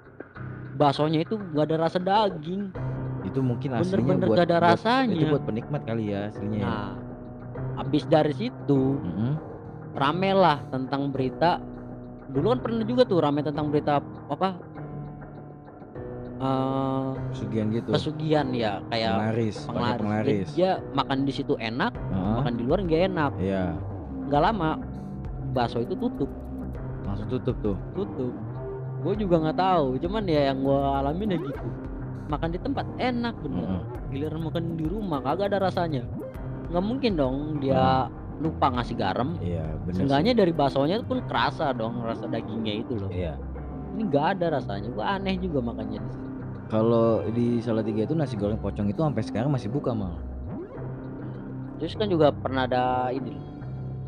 baksonya 0.73 1.21
itu 1.21 1.37
nggak 1.37 1.61
ada 1.63 1.77
rasa 1.79 2.01
daging 2.01 2.73
Itu 3.21 3.45
mungkin 3.45 3.69
aslinya 3.71 4.17
Bener-bener 4.17 4.25
buat, 4.25 4.33
gak 4.35 4.45
ada 4.45 4.57
buat- 4.57 4.65
rasanya. 4.71 5.13
Itu 5.15 5.25
buat 5.29 5.45
penikmat 5.45 5.81
kali 5.85 6.09
ya 6.09 6.25
aslinya. 6.25 6.57
ya. 6.57 6.65
nah 6.65 6.89
habis 7.77 8.03
dari 8.05 8.33
situ 8.33 8.97
Heeh. 8.97 9.33
rame 9.93 10.31
lah 10.33 10.57
tentang 10.67 11.13
berita 11.13 11.61
dulu 12.27 12.49
kan 12.49 12.59
pernah 12.59 12.81
juga 12.81 13.05
tuh 13.05 13.21
rame 13.21 13.45
tentang 13.45 13.69
berita 13.69 14.01
apa 14.25 14.57
eh 16.35 17.09
Pesugihan 17.31 17.67
gitu. 17.69 17.89
pesugihan 17.89 18.47
ya 18.51 18.71
kayak 18.87 19.11
Penglaris, 19.13 19.55
penglaris, 19.63 19.99
penglaris. 19.99 20.47
Jadi 20.47 20.55
dia 20.55 20.71
makan 20.91 21.17
di 21.23 21.31
situ 21.31 21.53
enak 21.55 21.91
Heeh. 21.95 22.33
makan 22.37 22.53
di 22.55 22.63
luar 22.63 22.79
nggak 22.81 23.01
enak 23.07 23.31
Iya, 23.37 23.63
nggak 24.27 24.41
lama 24.41 24.69
bakso 25.51 25.79
itu 25.79 25.95
tutup 25.95 26.27
langsung 27.01 27.27
tutup 27.29 27.55
tuh. 27.61 27.77
tutup 27.93 28.33
gue 28.99 29.13
juga 29.15 29.35
nggak 29.39 29.57
tahu 29.57 29.85
cuman 29.97 30.23
ya 30.25 30.41
yang 30.49 30.59
gue 30.59 30.79
alamin 30.97 31.29
ya 31.29 31.39
gitu 31.39 31.67
makan 32.25 32.49
di 32.49 32.59
tempat 32.59 32.85
enak 32.97 33.35
bener 33.39 33.63
Heeh. 33.63 33.81
giliran 34.09 34.41
makan 34.41 34.63
di 34.73 34.85
rumah 34.85 35.19
kagak 35.21 35.53
ada 35.53 35.59
rasanya 35.63 36.03
nggak 36.67 36.83
mungkin 36.83 37.11
dong 37.13 37.37
dia 37.61 38.09
lupa 38.35 38.67
ngasih 38.69 38.97
garam 38.97 39.39
Iya, 39.39 39.63
bener. 39.85 39.95
seenggaknya 39.95 40.33
dari 40.35 40.51
baksonya 40.51 40.99
pun 40.99 41.23
kerasa 41.23 41.71
dong 41.71 42.01
rasa 42.01 42.25
dagingnya 42.25 42.81
itu 42.81 42.97
loh. 42.97 43.07
Iya. 43.07 43.39
ini 43.93 44.11
nggak 44.11 44.25
ada 44.35 44.59
rasanya 44.59 44.91
gue 44.91 45.05
aneh 45.05 45.39
juga 45.39 45.63
makannya 45.63 46.01
di 46.01 46.09
situ. 46.11 46.24
Kalau 46.65 47.21
di 47.29 47.61
Salatiga 47.61 48.03
itu 48.03 48.13
nasi 48.13 48.33
goreng 48.33 48.57
pocong 48.57 48.87
itu 48.87 48.97
sampai 48.97 49.21
sekarang 49.21 49.49
masih 49.49 49.69
buka 49.69 49.91
mal. 49.91 50.17
terus 51.75 51.91
kan 51.91 52.07
juga 52.07 52.31
pernah 52.31 52.63
ada 52.63 53.11
ini 53.11 53.35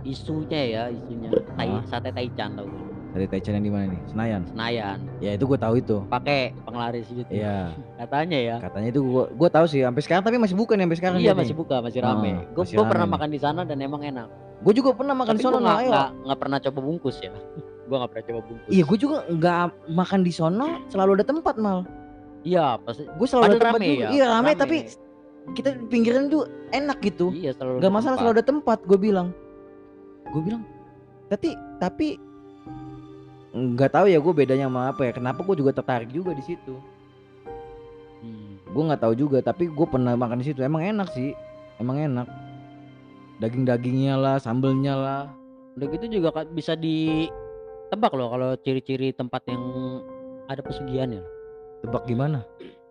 isunya 0.01 0.61
ya 0.65 0.83
isunya 0.87 1.27
tai, 1.53 1.67
Ah. 1.67 1.83
sate 1.85 2.09
taichan 2.09 2.55
tau 2.55 2.63
gak? 2.63 2.85
Dari 3.07 3.25
Taichan 3.25 3.53
yang 3.55 3.65
di 3.65 3.71
mana 3.71 3.85
nih? 3.89 4.01
Senayan. 4.05 4.41
Senayan 4.45 4.97
Ya 5.17 5.33
itu 5.33 5.43
gue 5.43 5.57
tahu 5.57 5.75
itu. 5.75 5.99
pakai 6.07 6.55
penglaris 6.61 7.07
gitu 7.07 7.27
Iya. 7.27 7.75
katanya 7.99 8.39
ya 8.39 8.55
Katanya 8.57 8.87
itu 8.89 9.01
gua 9.01 9.27
gua 9.29 9.49
tahu 9.49 9.65
sih 9.65 9.83
sampai 9.83 9.99
sekarang 9.99 10.23
tapi 10.23 10.37
masih 10.37 10.55
buka 10.55 10.73
nih 10.73 10.85
sampai 10.85 10.97
sekarang 10.97 11.17
iya 11.19 11.33
masih 11.33 11.51
nih. 11.51 11.59
buka 11.59 11.75
masih 11.81 11.99
rame 11.99 12.31
Ah, 12.31 12.39
gue 12.55 12.85
pernah 12.85 13.03
nih. 13.03 13.13
makan 13.19 13.29
di 13.29 13.39
sana 13.39 13.61
dan 13.63 13.77
emang 13.79 14.01
enak 14.01 14.27
Gue 14.57 14.73
juga 14.73 14.89
pernah 14.93 15.13
makan 15.13 15.33
di 15.33 15.43
sono 15.43 15.57
gue 15.57 15.67
nggak 15.67 16.09
nah, 16.23 16.37
pernah 16.39 16.57
coba 16.57 16.79
bungkus 16.79 17.17
ya 17.19 17.31
gue 17.87 17.95
nggak 17.95 18.09
pernah 18.09 18.25
coba 18.25 18.39
bungkus 18.43 18.69
Iya, 18.69 18.83
gue 18.85 18.97
juga 18.97 19.17
nggak 19.27 19.63
makan 19.91 20.19
di 20.23 20.31
sono 20.31 20.67
selalu 20.87 21.11
ada 21.15 21.25
tempat 21.25 21.55
mal. 21.57 21.83
Iya 22.47 22.79
pasti 22.79 23.03
Gue 23.05 23.27
selalu 23.27 23.43
ada 23.43 23.55
tempat 23.59 23.75
rame 23.75 23.87
juga. 23.89 23.99
ya, 23.99 24.09
Iya 24.09 24.25
rame, 24.31 24.45
rame. 24.47 24.51
tapi 24.55 24.77
kita 25.49 25.69
pinggiran 25.87 26.23
tuh 26.27 26.43
enak 26.69 26.97
gitu. 26.99 27.31
iya 27.31 27.51
selalu 27.51 27.79
Gak 27.79 27.91
masalah 27.91 28.15
tempat. 28.15 28.19
selalu 28.19 28.33
ada 28.33 28.45
tempat. 28.45 28.77
Gue 28.83 28.99
bilang. 28.99 29.27
Gue 30.31 30.41
bilang. 30.41 30.63
Tapi 31.27 31.49
tapi 31.77 32.07
nggak 33.51 33.89
tahu 33.89 34.05
ya 34.07 34.19
gue 34.19 34.33
bedanya 34.33 34.67
sama 34.67 34.91
apa 34.91 35.01
ya. 35.03 35.11
Kenapa 35.11 35.39
gue 35.41 35.55
juga 35.57 35.71
tertarik 35.71 36.07
juga 36.09 36.31
di 36.31 36.43
situ. 36.43 36.75
Hmm. 38.19 38.59
Gue 38.67 38.83
nggak 38.83 39.01
tahu 39.01 39.13
juga, 39.13 39.39
tapi 39.39 39.67
gue 39.67 39.87
pernah 39.87 40.13
makan 40.13 40.39
di 40.39 40.47
situ. 40.47 40.59
Emang 40.59 40.83
enak 40.83 41.07
sih, 41.11 41.31
emang 41.77 41.97
enak. 41.97 42.27
Daging-dagingnya 43.37 44.17
lah, 44.17 44.35
sambelnya 44.37 44.93
lah. 44.95 45.21
Udah 45.77 45.87
gitu 45.93 46.19
juga 46.19 46.33
bisa 46.47 46.73
ditebak 46.73 48.11
loh 48.11 48.33
kalau 48.33 48.49
ciri-ciri 48.57 49.13
tempat 49.13 49.45
yang 49.45 49.61
ada 50.47 50.59
pesugihannya. 50.59 51.21
Tebak 51.83 52.03
gimana? 52.09 52.41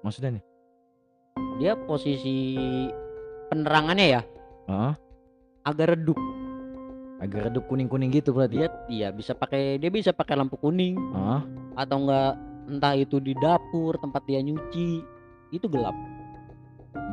Maksudnya 0.00 0.38
nih? 0.38 0.44
Dia 1.58 1.72
posisi 1.88 2.56
penerangannya 3.48 4.06
ya 4.06 4.22
Heeh. 4.68 4.92
agak 5.64 5.96
redup. 5.96 6.18
agak 7.16 7.48
redup 7.48 7.64
kuning-kuning 7.72 8.12
gitu 8.12 8.36
berarti. 8.36 8.60
Dia 8.60 8.68
iya 8.92 9.08
bisa 9.08 9.32
pakai 9.32 9.80
dia 9.80 9.88
bisa 9.88 10.12
pakai 10.12 10.36
lampu 10.36 10.60
kuning 10.60 11.00
Heeh. 11.00 11.40
atau 11.80 11.96
enggak 12.04 12.32
entah 12.68 12.92
itu 12.92 13.16
di 13.22 13.32
dapur 13.40 13.96
tempat 13.96 14.20
dia 14.28 14.44
nyuci 14.44 15.00
itu 15.48 15.66
gelap. 15.70 15.96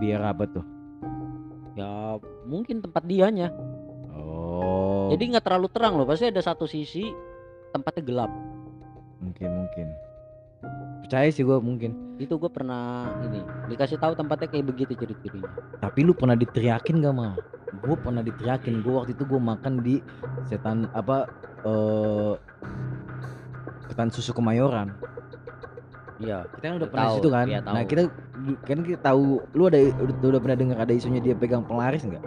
Biar 0.04 0.20
apa 0.28 0.44
tuh? 0.50 0.66
Ya 1.80 2.20
mungkin 2.44 2.84
tempat 2.84 3.08
dianya. 3.08 3.48
Oh. 4.12 5.08
Jadi 5.16 5.24
nggak 5.34 5.46
terlalu 5.48 5.68
terang 5.72 5.96
loh. 5.96 6.04
Pasti 6.04 6.28
ada 6.28 6.42
satu 6.44 6.68
sisi 6.68 7.08
tempatnya 7.72 8.04
gelap. 8.04 8.32
mungkin 9.24 9.50
mungkin. 9.56 9.88
Percaya 11.04 11.28
sih 11.30 11.44
gue 11.44 11.58
mungkin. 11.60 12.16
Itu 12.18 12.40
gue 12.40 12.48
pernah 12.48 13.12
ini 13.28 13.44
dikasih 13.70 14.00
tahu 14.00 14.16
tempatnya 14.16 14.48
kayak 14.48 14.66
begitu 14.72 14.96
ciri-cirinya. 14.96 15.52
Tapi 15.84 16.00
lu 16.08 16.16
pernah 16.16 16.34
diteriakin 16.38 17.04
gak 17.04 17.16
mah? 17.16 17.36
Gue 17.84 17.96
pernah 18.00 18.24
diteriakin. 18.24 18.82
Gue 18.82 18.94
waktu 19.04 19.12
itu 19.14 19.24
gue 19.28 19.40
makan 19.42 19.84
di 19.84 20.00
setan 20.48 20.88
apa? 20.96 21.28
eh 21.64 22.34
ketan 23.88 24.12
susu 24.12 24.36
Kemayoran. 24.36 24.92
Iya. 26.20 26.48
Kita 26.56 26.66
kan 26.72 26.76
udah 26.80 26.90
pernah 26.90 27.08
Tahu, 27.08 27.16
situ 27.20 27.30
kan. 27.32 27.46
tahu. 27.52 27.74
nah 27.76 27.84
kita 27.84 28.02
kan 28.64 28.78
kita 28.84 29.00
tahu. 29.04 29.24
Lu 29.56 29.64
ada 29.68 29.80
udah, 29.80 30.16
udah 30.34 30.42
pernah 30.44 30.58
dengar 30.60 30.78
ada 30.84 30.94
isunya 30.96 31.20
dia 31.20 31.36
pegang 31.36 31.64
penglaris 31.68 32.04
nggak? 32.04 32.24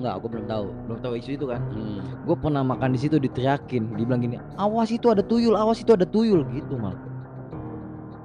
Enggak, 0.00 0.14
gue 0.24 0.28
belum 0.32 0.46
tahu. 0.48 0.66
Belum 0.88 0.98
tahu 1.04 1.12
isu 1.20 1.30
itu 1.36 1.46
kan? 1.46 1.60
Hmm. 1.70 2.00
Gue 2.24 2.36
pernah 2.36 2.62
makan 2.64 2.96
di 2.96 2.98
situ 2.98 3.20
diteriakin. 3.20 3.94
Dibilang 3.94 4.24
gini, 4.24 4.36
awas 4.56 4.88
itu 4.90 5.12
ada 5.12 5.20
tuyul, 5.20 5.54
awas 5.54 5.78
itu 5.84 5.92
ada 5.92 6.08
tuyul 6.08 6.42
gitu 6.56 6.80
mal. 6.80 6.96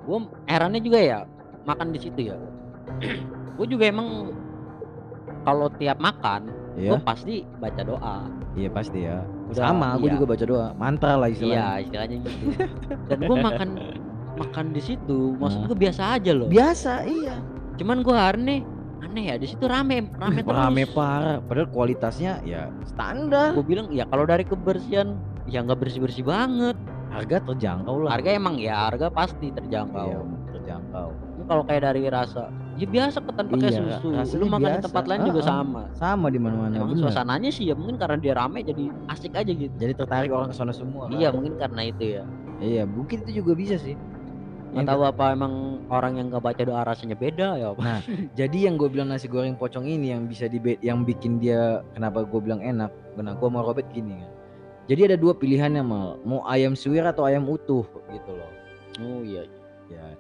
Gue 0.07 0.17
herannya 0.47 0.79
juga 0.79 0.99
ya 0.99 1.19
makan 1.63 1.91
di 1.91 1.99
situ 1.99 2.31
ya. 2.31 2.37
gue 3.57 3.67
juga 3.67 3.83
emang 3.85 4.31
kalau 5.43 5.67
tiap 5.75 5.99
makan 5.99 6.47
gue 6.77 6.85
Iya, 6.87 7.01
pasti 7.01 7.41
baca 7.57 7.81
doa. 7.81 8.17
iya 8.53 8.69
pasti 8.69 8.99
ya. 9.03 9.25
Udah, 9.49 9.65
Sama, 9.65 9.97
gue 9.97 10.07
iya. 10.07 10.13
juga 10.13 10.25
baca 10.29 10.45
doa, 10.45 10.67
mantra 10.73 11.13
lah 11.15 11.25
Iya 11.25 11.33
istilahnya. 11.33 11.65
istilahnya 11.81 12.15
gitu. 12.21 12.45
Dan 13.09 13.17
gue 13.19 13.37
makan 13.39 13.69
makan 14.37 14.65
di 14.69 14.81
situ, 14.83 15.33
maksud 15.35 15.65
Nah. 15.65 15.67
gue 15.67 15.77
biasa 15.79 16.01
aja 16.13 16.31
loh. 16.31 16.45
Biasa, 16.47 16.93
iya. 17.03 17.35
Cuman 17.75 18.05
gue 18.05 18.13
aneh, 18.13 18.61
aneh 19.01 19.23
ya 19.25 19.35
di 19.35 19.49
situ 19.49 19.65
rame, 19.65 20.05
rame 20.13 20.45
terus. 20.45 20.53
Rame 20.53 20.83
parah, 20.85 21.41
padahal 21.41 21.65
kualitasnya 21.67 22.45
ya 22.45 22.69
standar. 22.85 23.57
Gue 23.57 23.65
bilang 23.65 23.89
ya 23.89 24.05
kalau 24.05 24.29
dari 24.29 24.45
kebersihan 24.45 25.17
ya 25.49 25.65
nggak 25.65 25.81
bersih 25.81 25.97
bersih 25.99 26.21
banget. 26.21 26.77
Harga 27.17 27.37
terjangkau 27.49 27.95
lah. 28.05 28.09
Harga 28.13 28.29
emang 28.29 28.55
ya 28.61 28.85
harga 28.85 29.09
pasti 29.09 29.49
terjangkau. 29.49 30.05
Iya, 30.05 30.21
terjangkau. 30.53 31.09
Ini 31.37 31.43
Kalau 31.49 31.63
kayak 31.65 31.81
dari 31.89 32.01
rasa, 32.05 32.53
ya 32.77 32.85
biasa 32.85 33.17
ketan 33.25 33.45
pakai 33.49 33.69
Iya, 33.73 33.97
susu. 33.97 34.37
Lu 34.37 34.45
makan 34.45 34.69
di 34.77 34.85
tempat 34.85 35.03
lain 35.09 35.21
juga 35.25 35.41
Heeh. 35.41 35.49
sama. 35.49 35.81
Sama 35.97 36.27
di 36.29 36.37
mana-mana. 36.37 36.77
Emang 36.77 36.93
bener. 36.93 37.09
suasananya 37.09 37.49
sih 37.49 37.65
ya 37.65 37.73
mungkin 37.73 37.97
karena 37.97 38.21
dia 38.21 38.37
rame 38.37 38.61
jadi 38.61 38.93
asik 39.09 39.33
aja 39.33 39.49
gitu. 39.49 39.73
Jadi 39.73 39.93
tertarik 39.97 40.29
orang 40.29 40.53
ke 40.53 40.55
sana 40.61 40.69
semua. 40.69 41.09
kan? 41.09 41.17
Iya 41.17 41.33
mungkin 41.33 41.57
karena 41.57 41.81
itu 41.89 42.03
ya. 42.21 42.23
Iya, 42.61 42.83
mungkin 42.85 43.17
itu 43.25 43.41
juga 43.41 43.57
bisa 43.57 43.81
sih. 43.81 43.97
Nggak 44.67 44.77
Yang 44.77 44.87
tahu 44.93 45.01
apa 45.09 45.25
emang 45.33 45.53
orang 45.89 46.13
yang 46.21 46.27
nggak 46.29 46.43
baca 46.43 46.61
doa 46.61 46.81
rasanya 46.85 47.17
beda 47.17 47.57
ya 47.57 47.73
apa? 47.73 47.81
Nah, 47.81 47.99
jadi 48.39 48.57
yang 48.69 48.77
gue 48.77 48.89
bilang 48.93 49.09
nasi 49.09 49.25
goreng 49.25 49.57
pocong 49.57 49.89
ini 49.89 50.13
yang 50.13 50.29
bisa 50.29 50.45
di 50.45 50.61
yang 50.85 51.01
bikin 51.01 51.41
dia 51.41 51.81
kenapa 51.97 52.21
gue 52.21 52.39
bilang 52.45 52.61
enak. 52.61 52.93
Benar, 53.17 53.41
gue 53.41 53.49
mau 53.49 53.65
Robert 53.65 53.89
gini 53.89 54.21
kan. 54.21 54.36
Jadi 54.87 55.11
ada 55.11 55.17
dua 55.19 55.35
pilihannya 55.35 55.83
mal, 55.83 56.15
mau 56.23 56.41
ayam 56.47 56.71
suwir 56.71 57.03
atau 57.03 57.27
ayam 57.27 57.43
utuh 57.43 57.83
gitu 58.07 58.31
loh. 58.31 58.51
Oh 59.03 59.19
iya. 59.19 59.43
Ya. 59.91 60.15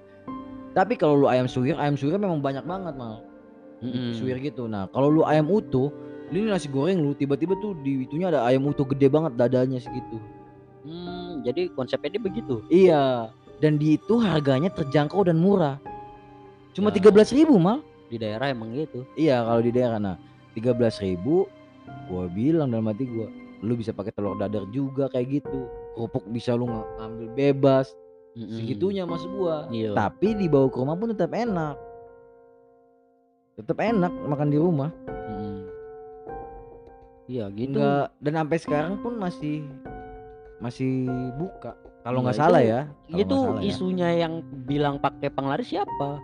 Tapi 0.75 0.99
kalau 0.99 1.23
lu 1.23 1.27
ayam 1.31 1.47
suwir, 1.47 1.79
ayam 1.79 1.95
suwir 1.95 2.19
memang 2.19 2.43
banyak 2.43 2.67
banget 2.67 2.93
mal. 2.99 3.23
Mm-mm. 3.79 4.11
Suwir 4.13 4.37
gitu. 4.43 4.67
Nah, 4.67 4.91
kalau 4.91 5.07
lu 5.07 5.21
ayam 5.23 5.47
utuh, 5.47 5.87
ini 6.29 6.51
nasi 6.51 6.67
goreng 6.67 6.99
lu 6.99 7.15
tiba-tiba 7.15 7.55
tuh 7.63 7.79
di 7.79 8.03
itunya 8.03 8.27
ada 8.27 8.43
ayam 8.43 8.67
utuh 8.67 8.83
gede 8.83 9.07
banget 9.07 9.39
dadanya 9.39 9.79
segitu. 9.79 10.19
Hmm, 10.83 11.41
jadi 11.47 11.71
konsepnya 11.71 12.19
dia 12.19 12.23
begitu. 12.23 12.55
Iya. 12.67 13.31
Dan 13.63 13.79
di 13.79 13.95
itu 13.95 14.19
harganya 14.19 14.69
terjangkau 14.69 15.25
dan 15.25 15.39
murah. 15.39 15.79
Cuma 16.75 16.91
Ya. 16.91 17.01
tiga 17.01 17.09
belas 17.09 17.31
ribu 17.31 17.57
mal. 17.57 17.81
Di 18.11 18.19
daerah 18.19 18.51
emang 18.51 18.75
gitu. 18.75 19.07
Iya 19.15 19.41
kalau 19.43 19.61
di 19.63 19.71
daerah 19.73 19.97
nah 19.97 20.15
tiga 20.53 20.71
belas 20.71 21.01
ribu, 21.01 21.49
gua 22.07 22.29
bilang 22.29 22.69
dalam 22.71 22.87
hati 22.87 23.03
gua, 23.09 23.27
lu 23.59 23.73
bisa 23.73 23.89
pakai 23.89 24.11
telur 24.11 24.35
dadar 24.35 24.65
juga 24.69 25.07
kayak 25.07 25.41
gitu. 25.41 25.59
Kerupuk 25.93 26.25
bisa 26.29 26.53
lu 26.53 26.65
ng- 26.65 26.89
ngambil 26.97 27.27
bebas, 27.33 27.93
Mm-mm. 28.33 28.53
segitunya 28.53 29.03
maksud 29.03 29.29
gua. 29.33 29.65
Iya. 29.67 29.93
Tapi 29.93 30.33
dibawa 30.33 30.67
ke 30.67 30.77
rumah 30.77 30.93
pun 30.93 31.09
tetap 31.09 31.31
enak. 31.31 31.75
Tetap 33.55 33.77
enak 33.79 34.13
makan 34.23 34.47
di 34.47 34.57
rumah. 34.57 34.91
Iya 37.27 37.51
gitu. 37.51 37.75
Enggak 37.75 38.07
dan 38.23 38.33
sampai 38.39 38.57
sekarang 38.57 38.93
pun 39.03 39.19
masih 39.19 39.67
masih 40.57 41.05
buka. 41.35 41.75
Kalau 41.99 42.23
nggak 42.23 42.33
Iya, 42.33 42.41
salah 42.41 42.61
ya. 42.63 42.81
Itu 43.11 43.35
salah 43.35 43.59
ya. 43.59 43.67
isunya 43.67 44.09
yang 44.15 44.33
bilang 44.63 44.95
pakai 44.95 45.27
penglaris 45.27 45.67
siapa? 45.67 46.23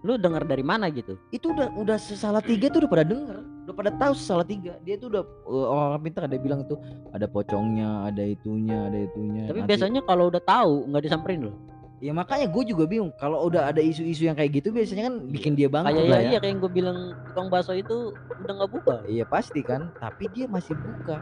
Lu 0.00 0.16
dengar 0.16 0.42
dari 0.42 0.64
mana? 0.64 0.88
gitu? 0.88 1.20
itu 1.28 1.52
udah 1.52 1.68
udah 1.74 1.96
sesalah 1.96 2.40
tiga 2.40 2.68
tuh 2.68 2.84
udah 2.84 2.90
pada 2.90 3.04
denger 3.04 3.36
udah 3.68 3.74
pada 3.76 3.90
tahu 3.94 4.12
sesalah 4.12 4.42
tiga. 4.42 4.74
Dia 4.80 4.96
tuh 4.96 5.08
udah 5.08 5.22
uh, 5.44 5.66
orang 5.70 6.02
pintar 6.02 6.24
ada 6.24 6.34
bilang 6.34 6.64
itu 6.64 6.74
ada 7.12 7.24
pocongnya 7.24 8.08
ada 8.08 8.24
itunya 8.24 8.88
ada 8.88 8.98
itunya 8.98 9.44
Tapi 9.46 9.60
Nanti- 9.60 9.70
biasanya 9.70 10.00
kalau 10.02 10.26
udah 10.26 10.42
tahu 10.42 10.88
nggak 10.88 11.02
disamperin 11.04 11.42
loh. 11.46 11.56
ya 12.00 12.10
makanya 12.10 12.48
gue 12.48 12.64
juga 12.64 12.88
bingung. 12.88 13.12
Kalau 13.14 13.44
udah 13.44 13.68
ada 13.68 13.78
isu-isu 13.78 14.24
yang 14.24 14.32
kayak 14.32 14.56
gitu 14.56 14.72
biasanya 14.72 15.12
kan 15.12 15.14
bikin 15.28 15.52
dia 15.52 15.68
bangkrut 15.68 16.00
Kayak 16.00 16.08
ya, 16.08 16.16
ya. 16.16 16.30
iya 16.32 16.38
kayak 16.40 16.48
yang 16.48 16.60
gue 16.60 16.72
bilang 16.72 16.98
tukang 17.28 17.48
bakso 17.52 17.76
itu 17.76 17.96
udah 18.40 18.52
nggak 18.56 18.72
buka. 18.72 18.96
iya 19.04 19.24
pasti 19.24 19.60
kan. 19.60 19.92
Tapi 19.94 20.32
dia 20.32 20.48
masih 20.48 20.72
buka. 20.74 21.20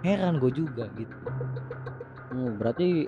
Heran 0.00 0.40
gue 0.40 0.50
juga 0.50 0.88
gitu. 0.96 1.12
Hmm, 2.26 2.56
berarti 2.56 3.04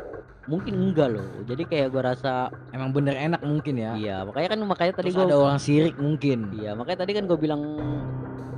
mungkin 0.49 0.75
enggak 0.81 1.09
loh. 1.13 1.29
Jadi 1.45 1.63
kayak 1.69 1.93
gue 1.93 2.03
rasa 2.03 2.49
emang 2.73 2.91
bener 2.97 3.15
enak 3.15 3.45
mungkin 3.45 3.77
ya? 3.77 3.93
Iya 3.95 4.17
makanya 4.25 4.49
kan 4.57 4.61
makanya 4.65 4.93
tadi 4.97 5.09
gue 5.13 5.25
ada 5.29 5.37
orang 5.37 5.61
sirik 5.61 5.95
mungkin. 6.01 6.49
Iya 6.57 6.73
makanya 6.73 6.99
tadi 7.05 7.13
kan 7.13 7.25
gue 7.29 7.39
bilang 7.39 7.63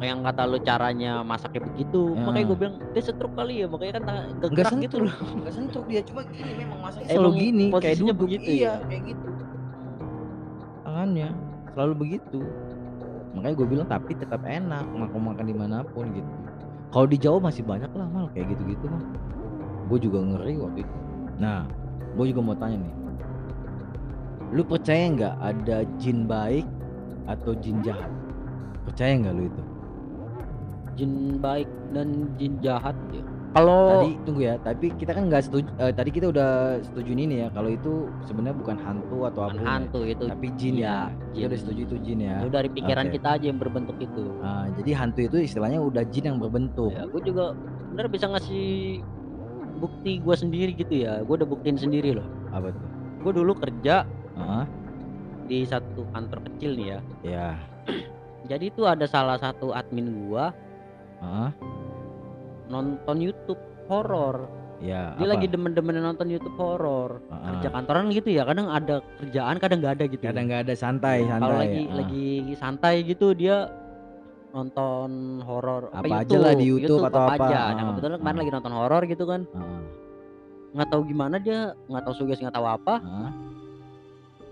yang 0.01 0.25
kata 0.25 0.49
lu 0.49 0.57
caranya 0.65 1.21
masaknya 1.21 1.61
begitu 1.69 2.17
Ya. 2.17 2.25
makanya 2.25 2.47
gue 2.49 2.57
bilang 2.57 2.75
dia 2.97 3.03
setruk 3.05 3.37
kali 3.37 3.61
ya 3.61 3.67
makanya 3.69 3.93
kan 4.01 4.05
Enggak 4.33 4.51
gerak 4.57 4.73
gitu 4.87 4.97
loh. 5.05 5.15
Enggak 5.37 5.53
sentruk 5.53 5.85
dia 5.91 6.01
cuma 6.07 6.21
gini 6.25 6.53
memang 6.57 6.79
masaknya 6.81 7.09
selalu 7.13 7.31
gini 7.37 7.65
kayak 7.75 7.97
duduk. 8.01 8.17
begitu 8.25 8.49
iya 8.49 8.73
ya? 8.81 8.87
kayak 8.87 9.03
gitu. 9.13 9.27
Tangannya 10.87 11.29
selalu 11.75 11.95
begitu. 11.99 12.41
Makanya 13.37 13.55
gue 13.59 13.67
bilang 13.67 13.87
tapi 13.91 14.13
tetap 14.15 14.41
enak 14.47 14.87
makan 14.89 15.21
makan 15.35 15.45
di 15.45 15.55
mana 15.59 15.83
pun 15.85 16.07
gitu. 16.15 16.31
Kalau 16.91 17.07
di 17.07 17.19
Jawa 17.19 17.39
masih 17.51 17.63
banyak 17.63 17.91
lah 17.93 18.07
mal 18.09 18.27
kayak 18.33 18.57
gitu 18.57 18.63
gitu 18.73 18.87
mah 18.89 19.03
gue 19.91 19.99
juga 20.07 20.23
ngeri 20.23 20.55
waktu 20.63 20.87
itu 20.87 21.10
nah 21.41 21.65
gue 22.13 22.25
juga 22.29 22.41
mau 22.45 22.55
tanya 22.55 22.77
nih. 22.79 22.95
Lu 24.51 24.63
percaya 24.63 25.09
nggak 25.09 25.35
ada 25.41 25.77
jin 25.97 26.27
baik 26.27 26.67
atau 27.25 27.55
jin 27.57 27.81
jahat? 27.81 28.11
Percaya 28.85 29.15
nggak 29.17 29.35
lu 29.35 29.45
itu? 29.47 29.63
Jin 30.99 31.13
baik 31.39 31.69
dan 31.95 32.29
jin 32.37 32.59
jahat 32.61 32.93
ya. 33.15 33.23
Kalau 33.51 34.03
tadi 34.03 34.15
tunggu 34.23 34.43
ya. 34.47 34.55
Tapi 34.59 34.95
kita 34.95 35.11
kan 35.11 35.27
nggak 35.27 35.43
setuju 35.43 35.67
eh, 35.79 35.91
tadi 35.91 36.11
kita 36.11 36.27
udah 36.31 36.51
setuju 36.83 37.11
ini 37.15 37.47
ya. 37.47 37.49
Kalau 37.51 37.71
itu 37.71 37.93
sebenarnya 38.27 38.59
bukan 38.59 38.77
hantu 38.79 39.19
atau 39.27 39.41
bukan 39.47 39.59
apa 39.59 39.71
hantu 39.71 40.01
itu 40.07 40.25
tapi 40.27 40.47
jin 40.55 40.75
Iya, 40.79 40.87
ya. 40.87 40.99
Kita 41.31 41.47
udah 41.47 41.51
jin. 41.51 41.63
setuju 41.63 41.81
itu 41.87 41.97
jin 42.05 42.19
ya. 42.27 42.37
Itu 42.43 42.51
dari 42.51 42.69
pikiran 42.71 43.07
Oke. 43.07 43.15
kita 43.19 43.29
aja 43.39 43.47
yang 43.47 43.59
berbentuk 43.59 43.97
itu. 43.99 44.25
Ah, 44.43 44.67
jadi 44.77 44.91
hantu 44.99 45.21
itu 45.31 45.37
istilahnya 45.47 45.79
udah 45.79 46.03
jin 46.11 46.25
yang 46.27 46.39
berbentuk. 46.39 46.91
Ya 46.91 47.07
gue 47.07 47.23
juga 47.23 47.55
bener 47.91 48.07
bisa 48.07 48.27
ngasih 48.31 48.99
bukti 49.81 50.21
gue 50.21 50.37
sendiri 50.37 50.77
gitu 50.77 50.93
ya. 51.01 51.25
Gue 51.25 51.41
udah 51.41 51.49
buktiin 51.49 51.75
sendiri 51.75 52.13
loh. 52.15 52.27
Apa 52.53 52.71
tuh? 52.71 52.83
Gue 53.21 53.33
dulu 53.35 53.53
kerja 53.57 54.05
Ah, 54.37 54.65
di 55.45 55.65
satu 55.65 56.05
kantor 56.13 56.45
kecil 56.47 56.77
nih 56.77 56.87
ya. 56.87 56.99
Ya 57.25 57.49
jadi 58.47 58.67
itu 58.67 58.83
ada 58.85 59.05
salah 59.05 59.37
satu 59.37 59.71
admin 59.71 60.27
gua 60.27 60.49
Ah, 61.21 61.53
nonton 62.67 63.21
YouTube 63.21 63.61
horor. 63.85 64.49
Ya 64.81 65.13
dia 65.21 65.29
apa? 65.29 65.37
lagi 65.37 65.45
demen-demen 65.45 66.01
nonton 66.01 66.33
YouTube 66.33 66.57
horor. 66.57 67.21
Ah, 67.29 67.53
kerja 67.53 67.69
kantoran 67.69 68.09
gitu 68.09 68.33
ya 68.33 68.49
kadang 68.49 68.73
ada 68.73 69.05
kerjaan 69.21 69.61
kadang 69.61 69.85
nggak 69.85 69.95
ada 70.01 70.05
gitu. 70.09 70.23
Kadang 70.25 70.45
nggak 70.49 70.63
ada 70.65 70.75
santai 70.75 71.29
santai. 71.29 71.45
kalau 71.45 71.57
lagi 71.61 71.83
Ah. 71.85 71.95
lagi 72.01 72.27
santai 72.57 72.95
gitu 73.05 73.37
dia 73.37 73.69
nonton 74.51 75.11
horor 75.41 75.89
Apa 75.91 76.23
aja 76.23 76.37
lah 76.37 76.53
di 76.53 76.67
YouTube 76.67 77.03
atau 77.03 77.25
apa. 77.25 77.35
aja. 77.41 77.59
Ah, 77.61 77.71
Nah 77.73 77.83
kebetulan 77.93 78.17
kemarin 78.19 78.37
ah. 78.37 78.41
lagi 78.41 78.53
nonton 78.53 78.73
horor 78.73 79.03
gitu 79.05 79.25
kan. 79.25 79.41
Nggak 80.71 80.89
tahu 80.89 81.03
gimana 81.05 81.37
dia 81.37 81.59
nggak 81.87 82.03
tahu 82.03 82.15
sugesti 82.17 82.43
nggak 82.43 82.55
tahu 82.55 82.69
apa 82.69 82.95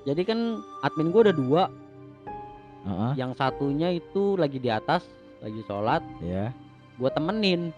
jadi 0.02 0.22
kan 0.24 0.38
admin 0.80 1.10
gue 1.10 1.22
ada 1.22 1.34
dua 1.36 1.62
Heeh. 2.82 3.12
yang 3.14 3.34
satunya 3.34 3.92
itu 3.92 4.34
lagi 4.34 4.56
di 4.56 4.66
atas 4.66 5.04
lagi 5.38 5.60
sholat 5.62 6.00
Ya, 6.18 6.50
gue 6.96 7.10
temenin 7.12 7.70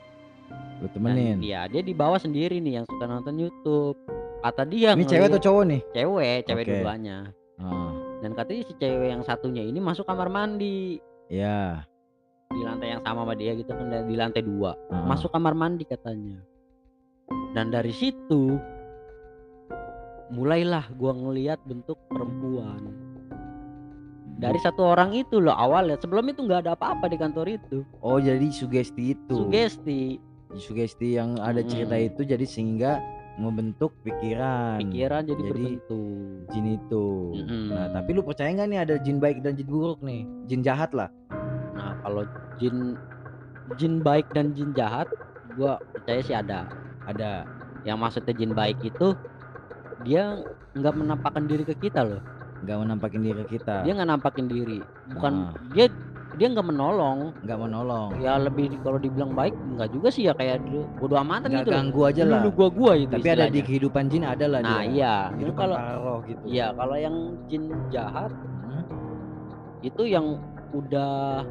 lu 0.79 0.89
temenin. 0.89 1.37
dia 1.39 1.67
dia 1.67 1.83
di 1.83 1.93
bawah 1.93 2.17
sendiri 2.17 2.59
nih 2.59 2.81
yang 2.81 2.87
suka 2.87 3.05
nonton 3.05 3.37
YouTube 3.37 3.99
kata 4.41 4.63
dia 4.65 4.95
Ini 4.95 5.05
cewek 5.05 5.29
atau 5.29 5.43
cowok 5.43 5.65
nih? 5.67 5.81
cewek 5.93 6.39
cewek 6.45 6.65
dua-duanya 6.65 7.19
Heeh. 7.59 7.91
dan 8.21 8.31
katanya 8.33 8.63
si 8.63 8.73
cewek 8.75 9.09
yang 9.11 9.23
satunya 9.23 9.63
ini 9.63 9.79
masuk 9.79 10.07
kamar 10.07 10.29
mandi 10.29 10.97
Ya. 11.29 11.85
Di 12.51 12.67
lantai 12.67 12.99
yang 12.99 13.03
sama 13.07 13.23
sama 13.23 13.35
dia 13.39 13.55
gitu 13.55 13.71
kan 13.71 13.87
di 14.11 14.17
lantai 14.19 14.43
dua 14.43 14.75
heeh. 14.75 15.07
masuk 15.07 15.31
kamar 15.31 15.55
mandi 15.55 15.87
katanya 15.87 16.43
dan 17.55 17.71
dari 17.71 17.95
situ 17.95 18.59
mulailah 20.35 20.91
gua 20.99 21.15
ngelihat 21.15 21.63
bentuk 21.63 21.95
perempuan 22.11 22.91
dari 24.43 24.59
satu 24.59 24.83
orang 24.83 25.15
itu 25.15 25.39
loh 25.39 25.55
awalnya 25.55 25.95
sebelum 26.03 26.27
itu 26.27 26.43
nggak 26.43 26.67
ada 26.67 26.73
apa-apa 26.75 27.07
di 27.07 27.17
kantor 27.21 27.47
itu 27.47 27.85
Oh, 28.01 28.17
jadi 28.17 28.49
sugesti 28.49 29.13
itu. 29.15 29.35
sugesti 29.37 30.17
Sugesti 30.51 31.15
yang 31.15 31.39
ada 31.39 31.63
cerita 31.63 31.95
Mm-mm. 31.95 32.09
itu 32.11 32.21
jadi 32.27 32.43
sehingga 32.43 32.99
membentuk 33.39 33.95
pikiran. 34.03 34.83
pikiran 34.83 35.23
jadi, 35.23 35.39
Jadi, 35.39 35.47
berbentuk 35.47 36.51
jin 36.51 36.67
itu. 36.75 37.07
Mm-mm. 37.39 37.69
Nah, 37.71 37.87
tapi 37.95 38.11
lu 38.11 38.27
percaya 38.27 38.51
nggak 38.51 38.67
nih 38.67 38.81
ada 38.83 38.95
jin 38.99 39.23
baik 39.23 39.47
dan 39.47 39.55
jin 39.55 39.71
buruk 39.71 40.03
nih? 40.03 40.27
Jin 40.51 40.67
jahat 40.67 40.91
lah. 40.91 41.07
Nah 41.81 41.97
kalau 41.99 42.23
jin 42.57 42.77
jin 43.75 43.95
baik 44.01 44.29
dan 44.31 44.53
jin 44.53 44.71
jahat 44.73 45.09
gua 45.53 45.81
percaya 45.91 46.21
sih 46.21 46.37
ada 46.37 46.69
Ada. 47.03 47.49
yang 47.83 47.97
maksudnya 47.97 48.37
jin 48.37 48.53
baik 48.53 48.77
itu 48.83 49.17
dia 50.01 50.37
nggak 50.73 50.95
menampakkan 50.95 51.45
diri 51.45 51.65
ke 51.65 51.75
kita 51.75 52.05
loh 52.05 52.21
Nggak 52.61 52.77
menampakin 52.79 53.21
diri 53.25 53.45
kita. 53.47 53.81
dia 53.81 53.93
nggak 53.97 54.11
nampakin 54.11 54.45
diri 54.45 54.79
bukan 55.09 55.33
Ah. 55.49 55.57
dia 55.73 55.89
dia 56.31 56.47
nggak 56.47 56.63
menolong 56.63 57.33
nggak 57.41 57.59
menolong. 57.59 58.09
ya 58.17 58.37
lebih 58.37 58.79
kalau 58.81 58.97
dibilang 58.97 59.33
baik 59.33 59.51
nggak 59.75 59.91
juga 59.91 60.09
sih 60.09 60.29
ya 60.29 60.33
kayak 60.33 60.61
dulu 60.63 60.85
bodo 61.01 61.17
amatan 61.17 61.49
Nggak 61.49 61.65
gitu 61.65 61.71
ganggu 61.73 62.01
aja 62.05 62.23
lah. 62.23 62.41
lu 62.45 62.51
gua 62.53 62.69
gua 62.71 62.93
itu 62.95 63.11
Tapi 63.11 63.25
ada 63.25 63.25
di 63.25 63.33
istilahnya. 63.33 63.63
kehidupan 63.65 64.03
jin 64.07 64.23
ada 64.23 64.45
lah 64.47 64.61
nah 64.61 64.79
dia. 64.79 64.93
iya 64.93 65.15
Kehidupan 65.33 65.57
kalau 65.59 65.77
roh 65.99 66.19
gitu. 66.23 66.43
iya 66.45 66.67
kalau 66.71 66.97
yang 66.97 67.17
jin 67.49 67.63
jahat 67.89 68.31
Hmm? 68.61 68.85
itu 69.81 70.03
yang 70.05 70.27
udah 70.71 71.43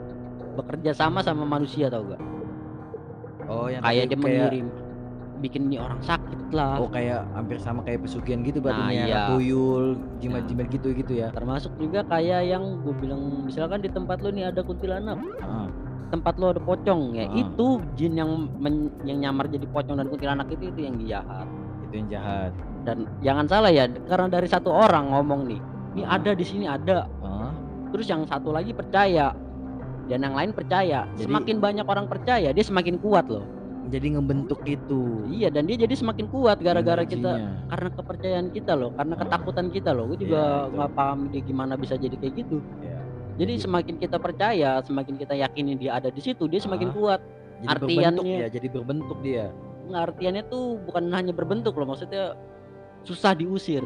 bekerja 0.51 0.91
sama 0.91 1.19
sama 1.19 1.43
manusia 1.43 1.87
tau 1.87 2.05
gak 2.05 2.21
Oh, 3.45 3.65
yang 3.65 3.81
kayak 3.81 4.05
dia 4.07 4.17
mengirim 4.17 4.67
bikin 5.39 5.71
nih 5.71 5.79
orang 5.79 5.97
sakit 5.99 6.51
lah 6.51 6.77
Oh, 6.77 6.85
kayak 6.85 7.25
hampir 7.31 7.57
sama 7.57 7.81
kayak 7.81 8.03
pesugihan 8.03 8.43
gitu 8.43 8.59
berarti 8.59 8.77
Nah, 8.77 8.89
nih 8.89 8.99
iya. 9.07 9.23
tuyul, 9.27 9.85
jimat-jimat 10.19 10.67
gitu 10.69 10.91
gitu 10.91 11.13
ya. 11.15 11.31
termasuk 11.31 11.73
juga 11.75 12.03
kayak 12.03 12.45
yang 12.45 12.61
gue 12.79 12.93
bilang 12.93 13.17
misalkan 13.41 13.79
di 13.79 13.87
tempat 13.87 14.19
lu 14.19 14.29
nih 14.29 14.45
ada 14.45 14.61
kuntilanak 14.61 15.17
Heeh. 15.17 15.67
tempat 16.09 16.33
lu 16.35 16.45
ada 16.47 16.59
pocong 16.59 17.15
ya 17.15 17.25
Ah. 17.25 17.33
itu 17.35 17.67
jin 17.95 18.13
yang 18.15 18.31
men- 18.53 18.93
yang 19.01 19.17
nyamar 19.19 19.47
jadi 19.47 19.65
pocong 19.65 19.95
dan 19.95 20.07
kuntilanak 20.07 20.45
itu 20.47 20.67
itu 20.67 20.79
yang 20.83 20.95
jahat 21.01 21.47
Itu 21.81 21.93
yang 21.95 22.07
jahat. 22.11 22.51
dan 22.79 22.97
jangan 23.19 23.45
salah 23.45 23.71
ya 23.71 23.87
karena 24.05 24.27
dari 24.29 24.45
satu 24.45 24.69
orang 24.69 25.09
ngomong 25.09 25.47
nih 25.47 25.59
ini 25.95 26.03
Ah. 26.03 26.19
ada 26.19 26.31
di 26.31 26.43
sini 26.43 26.65
ada 26.65 27.07
Heeh. 27.17 27.51
terus 27.89 28.05
yang 28.05 28.21
satu 28.23 28.51
lagi 28.51 28.75
percaya 28.75 29.31
dan 30.09 30.19
yang 30.19 30.33
lain 30.33 30.51
percaya 30.51 31.05
Jadi- 31.13 31.23
semakin 31.23 31.55
banyak 31.57 31.85
orang 31.85 32.05
percaya 32.05 32.49
dia 32.49 32.65
semakin 32.65 32.97
kuat 32.97 33.29
loh 33.29 33.45
Jadi 33.87 34.05
ngebentuk 34.11 34.61
itu. 34.65 35.25
iya 35.29 35.49
dan 35.49 35.65
dia 35.65 35.73
jadi 35.75 35.89
semakin 35.91 36.29
kuat 36.29 36.57
gara-gara 36.59 37.01
kita 37.03 37.41
karena 37.65 37.89
kepercayaan 37.91 38.47
kita 38.49 38.73
loh 38.73 38.93
karena 38.93 39.13
Ah. 39.13 39.19
ketakutan 39.19 39.67
kita 39.69 39.89
loh 39.91 40.05
gue 40.07 40.13
Iya, 40.15 40.21
juga 40.21 40.41
nggak 40.69 40.91
paham 40.93 41.19
dia 41.27 41.41
gimana 41.41 41.73
bisa 41.73 41.93
jadi 41.95 42.13
kayak 42.13 42.33
gitu 42.35 42.61
Iya. 42.79 42.97
jadi 43.35 43.53
semakin 43.59 43.95
kita 43.97 44.17
percaya 44.17 44.77
semakin 44.79 45.15
kita 45.15 45.33
yakini 45.35 45.73
dia 45.75 45.95
ada 45.95 46.09
di 46.09 46.19
situ 46.19 46.45
dia 46.45 46.57
semakin 46.59 46.89
Ah. 46.89 46.95
kuat 46.95 47.21
Jadi 47.59 47.65
berbentuk 47.67 47.89
artiannya- 48.23 48.39
ya, 48.39 48.47
jadi 48.47 48.67
berbentuk 48.69 49.17
dia. 49.19 49.45
nggak 49.85 50.03
artiannya 50.05 50.43
tuh 50.45 50.65
bukan 50.79 51.03
hanya 51.09 51.33
berbentuk 51.33 51.73
loh 51.73 51.87
maksudnya 51.87 52.37
susah 53.01 53.33
diusir 53.33 53.81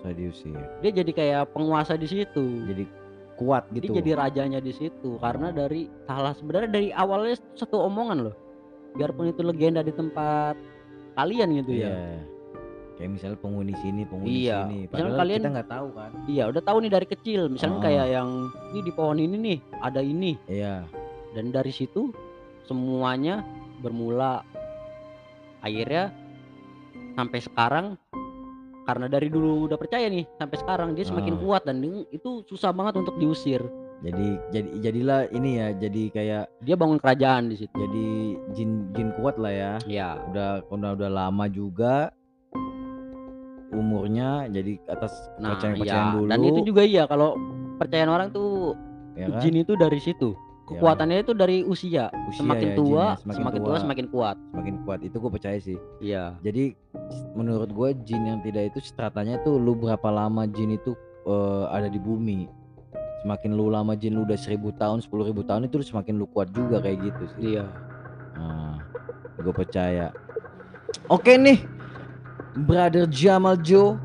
Saya 0.00 0.14
diusir. 0.14 0.56
dia 0.80 0.92
jadi 0.94 1.10
kayak 1.10 1.52
penguasa 1.52 1.94
di 1.94 2.04
situ 2.06 2.64
Jadi 2.64 2.84
kuat 3.34 3.66
gitu. 3.70 3.90
dia 3.90 3.98
jadi 4.00 4.10
rajanya 4.16 4.58
di 4.58 4.70
situ 4.70 5.18
karena 5.18 5.50
dari 5.50 5.86
salah 6.04 6.32
sebenarnya 6.32 6.70
dari 6.70 6.88
awalnya 6.90 7.34
satu 7.54 7.82
omongan 7.82 8.30
loh 8.30 8.36
biarpun 8.92 9.28
itu 9.28 9.42
legenda 9.42 9.80
di 9.80 9.90
tempat 9.90 10.54
kalian 11.14 11.48
gitu 11.58 11.70
Iya. 11.74 11.90
ya 11.90 11.98
Kayak 12.94 13.10
misalnya 13.10 13.38
penghuni 13.42 13.74
sini, 13.74 14.06
penghuni 14.06 14.30
Iya. 14.46 14.58
sini. 14.62 14.78
Misalnya 14.86 14.86
Padahal 14.86 15.18
kalian- 15.18 15.42
kita 15.42 15.50
nggak 15.50 15.66
tahu 15.68 15.88
kan. 15.92 16.10
iya 16.30 16.42
udah 16.46 16.62
tahu 16.62 16.76
nih 16.78 16.92
dari 16.94 17.06
kecil 17.08 17.40
misalnya 17.48 17.74
Ah. 17.74 17.82
kayak 17.82 18.06
yang 18.08 18.28
ini 18.70 18.80
di 18.80 18.92
pohon 18.94 19.18
ini 19.18 19.34
nih 19.36 19.58
ada 19.82 19.98
ini 19.98 20.32
Iya. 20.46 20.74
dan 21.34 21.44
dari 21.50 21.72
situ 21.74 22.14
semuanya 22.62 23.42
bermula 23.78 24.46
akhirnya 25.58 26.14
sampai 27.12 27.38
sekarang 27.40 27.86
karena 28.84 29.06
dari 29.06 29.28
dulu 29.28 29.64
udah 29.64 29.76
percaya 29.76 30.06
nih 30.06 30.28
sampai 30.36 30.56
sekarang 30.56 30.88
dia 30.92 31.04
semakin 31.04 31.34
Ah. 31.34 31.40
kuat 31.40 31.62
dan 31.64 31.80
itu 32.08 32.44
susah 32.44 32.70
banget 32.70 33.00
untuk 33.00 33.16
diusir 33.16 33.64
Jadi 34.04 34.28
jadi 34.52 34.68
jadilah 34.84 35.20
ini 35.32 35.50
ya, 35.56 35.68
jadi 35.72 36.02
kayak 36.12 36.44
dia 36.60 36.76
bangun 36.76 37.00
kerajaan 37.00 37.48
di 37.48 37.56
situ 37.56 37.72
jadi 37.72 38.06
jin 38.52 38.92
jin 38.92 39.08
kuat 39.16 39.40
lah 39.40 39.48
ya. 39.48 39.72
ya 39.88 40.10
Udah 40.28 40.60
udah 40.68 40.90
udah 40.92 41.08
lama 41.10 41.48
juga 41.48 42.12
umurnya 43.72 44.46
jadi 44.48 44.76
atas 44.86 45.12
nah 45.36 45.56
kepercayaan-kepercayaan 45.56 46.04
iya 46.04 46.14
dulu. 46.14 46.28
dan 46.28 46.40
itu 46.44 46.60
juga 46.62 46.82
iya 46.84 47.02
kalau 47.08 47.40
percayaan 47.74 48.10
orang 48.12 48.28
tuh 48.30 48.76
ya 49.14 49.26
kan? 49.30 49.40
jin 49.40 49.56
itu 49.56 49.72
dari 49.74 49.98
situ 49.98 50.36
Ya, 50.64 50.80
kekuatannya 50.80 51.18
itu 51.20 51.32
dari 51.36 51.60
usia, 51.60 52.08
usia 52.24 52.40
semakin 52.40 52.68
ya, 52.72 52.76
tua 52.80 53.04
jinnya, 53.20 53.36
semakin, 53.36 53.60
tua 53.60 53.76
semakin 53.84 54.06
kuat 54.08 54.36
semakin 54.56 54.74
kuat. 54.88 54.98
Itu 55.04 55.16
gue 55.20 55.30
percaya 55.36 55.58
sih. 55.60 55.76
iya 56.00 56.40
Jadi 56.40 56.72
menurut 57.36 57.68
gue 57.68 57.88
jin 58.08 58.24
yang 58.24 58.40
tidak 58.40 58.72
itu 58.72 58.80
stratanya 58.80 59.36
tuh 59.44 59.60
lu 59.60 59.76
berapa 59.76 60.08
lama 60.08 60.48
jin 60.48 60.80
itu 60.80 60.96
eh, 61.28 61.64
ada 61.68 61.92
di 61.92 62.00
bumi. 62.00 62.48
Semakin 63.20 63.52
lu 63.52 63.68
lama 63.68 63.92
jin 63.92 64.16
lu 64.16 64.24
udah 64.24 64.40
seribu 64.40 64.72
tahun, 64.80 65.04
sepuluh 65.04 65.28
ribu 65.28 65.44
tahun 65.44 65.68
itu 65.68 65.84
semakin 65.84 66.16
lu 66.16 66.24
kuat 66.32 66.48
juga 66.56 66.80
kayak 66.80 67.12
gitu 67.12 67.24
sih. 67.36 67.60
iya 67.60 67.68
Nah, 68.34 68.80
gue 69.36 69.54
percaya. 69.54 70.10
Oke 71.12 71.36
nih, 71.36 71.60
brother 72.64 73.04
Jamal 73.06 73.60
Joe. 73.60 74.00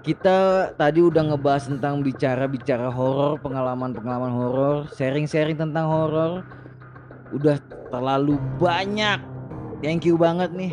Kita 0.00 0.70
tadi 0.80 1.04
udah 1.04 1.32
ngebahas 1.32 1.68
tentang 1.68 2.00
bicara-bicara 2.00 2.88
horor, 2.88 3.36
pengalaman-pengalaman 3.44 4.32
horor, 4.32 4.76
sharing-sharing 4.96 5.60
tentang 5.60 5.86
horor. 5.88 6.40
Udah 7.36 7.60
terlalu 7.92 8.40
banyak. 8.56 9.20
Thank 9.84 10.08
you 10.08 10.16
banget 10.16 10.52
nih. 10.56 10.72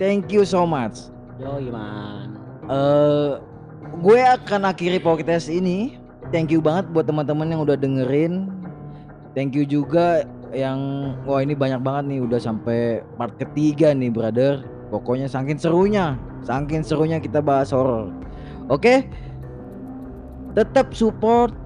Thank 0.00 0.32
you 0.32 0.48
so 0.48 0.64
much. 0.64 1.12
Yoi 1.40 1.72
man 1.72 2.32
eh 2.70 3.32
gue 3.98 4.20
akan 4.22 4.70
akhiri 4.70 5.02
podcast 5.02 5.50
ini. 5.50 5.98
Thank 6.30 6.54
you 6.54 6.64
banget 6.64 6.88
buat 6.94 7.04
teman-teman 7.04 7.50
yang 7.50 7.60
udah 7.66 7.76
dengerin. 7.76 8.48
Thank 9.36 9.58
you 9.58 9.68
juga 9.68 10.24
yang 10.52 11.12
wah 11.24 11.40
ini 11.44 11.52
banyak 11.52 11.80
banget 11.82 12.04
nih 12.14 12.20
udah 12.24 12.40
sampai 12.40 13.02
part 13.20 13.36
ketiga 13.36 13.92
nih 13.92 14.08
brother. 14.08 14.64
Pokoknya 14.92 15.24
saking 15.24 15.56
serunya, 15.56 16.20
saking 16.44 16.84
serunya 16.84 17.16
kita 17.16 17.40
bahas 17.40 17.72
horor. 17.72 18.12
Oke. 18.68 19.08
Tetap 20.52 20.92
support 20.92 21.56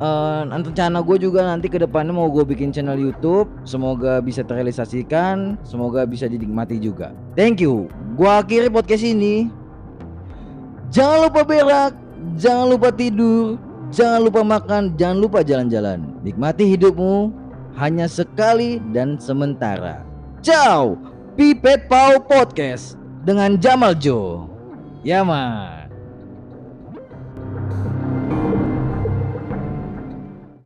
eh 0.00 0.42
rencana 0.48 1.04
gue 1.04 1.16
juga 1.20 1.44
nanti 1.44 1.68
ke 1.68 1.76
depannya 1.76 2.12
mau 2.12 2.28
gue 2.28 2.44
bikin 2.44 2.72
channel 2.72 3.00
YouTube. 3.00 3.48
Semoga 3.64 4.20
bisa 4.20 4.44
terrealisasikan, 4.44 5.56
semoga 5.64 6.04
bisa 6.04 6.28
dinikmati 6.28 6.76
juga. 6.76 7.16
Thank 7.32 7.64
you. 7.64 7.88
Gua 8.16 8.44
akhiri 8.44 8.68
podcast 8.68 9.04
ini. 9.04 9.48
Jangan 10.92 11.30
lupa 11.30 11.40
berak, 11.46 11.92
jangan 12.34 12.66
lupa 12.76 12.90
tidur, 12.90 13.56
jangan 13.94 14.20
lupa 14.26 14.42
makan, 14.42 14.82
jangan 14.98 15.18
lupa 15.22 15.38
jalan-jalan. 15.40 16.02
Nikmati 16.26 16.66
hidupmu 16.66 17.30
hanya 17.78 18.10
sekali 18.10 18.82
dan 18.90 19.14
sementara. 19.16 20.02
Ciao, 20.42 20.98
Pipet 21.40 21.88
Pau 21.88 22.20
Podcast 22.20 23.00
dengan 23.24 23.56
Jamal 23.56 23.96
Jo. 23.96 24.44
Ya 25.00 25.24
man. 25.24 25.79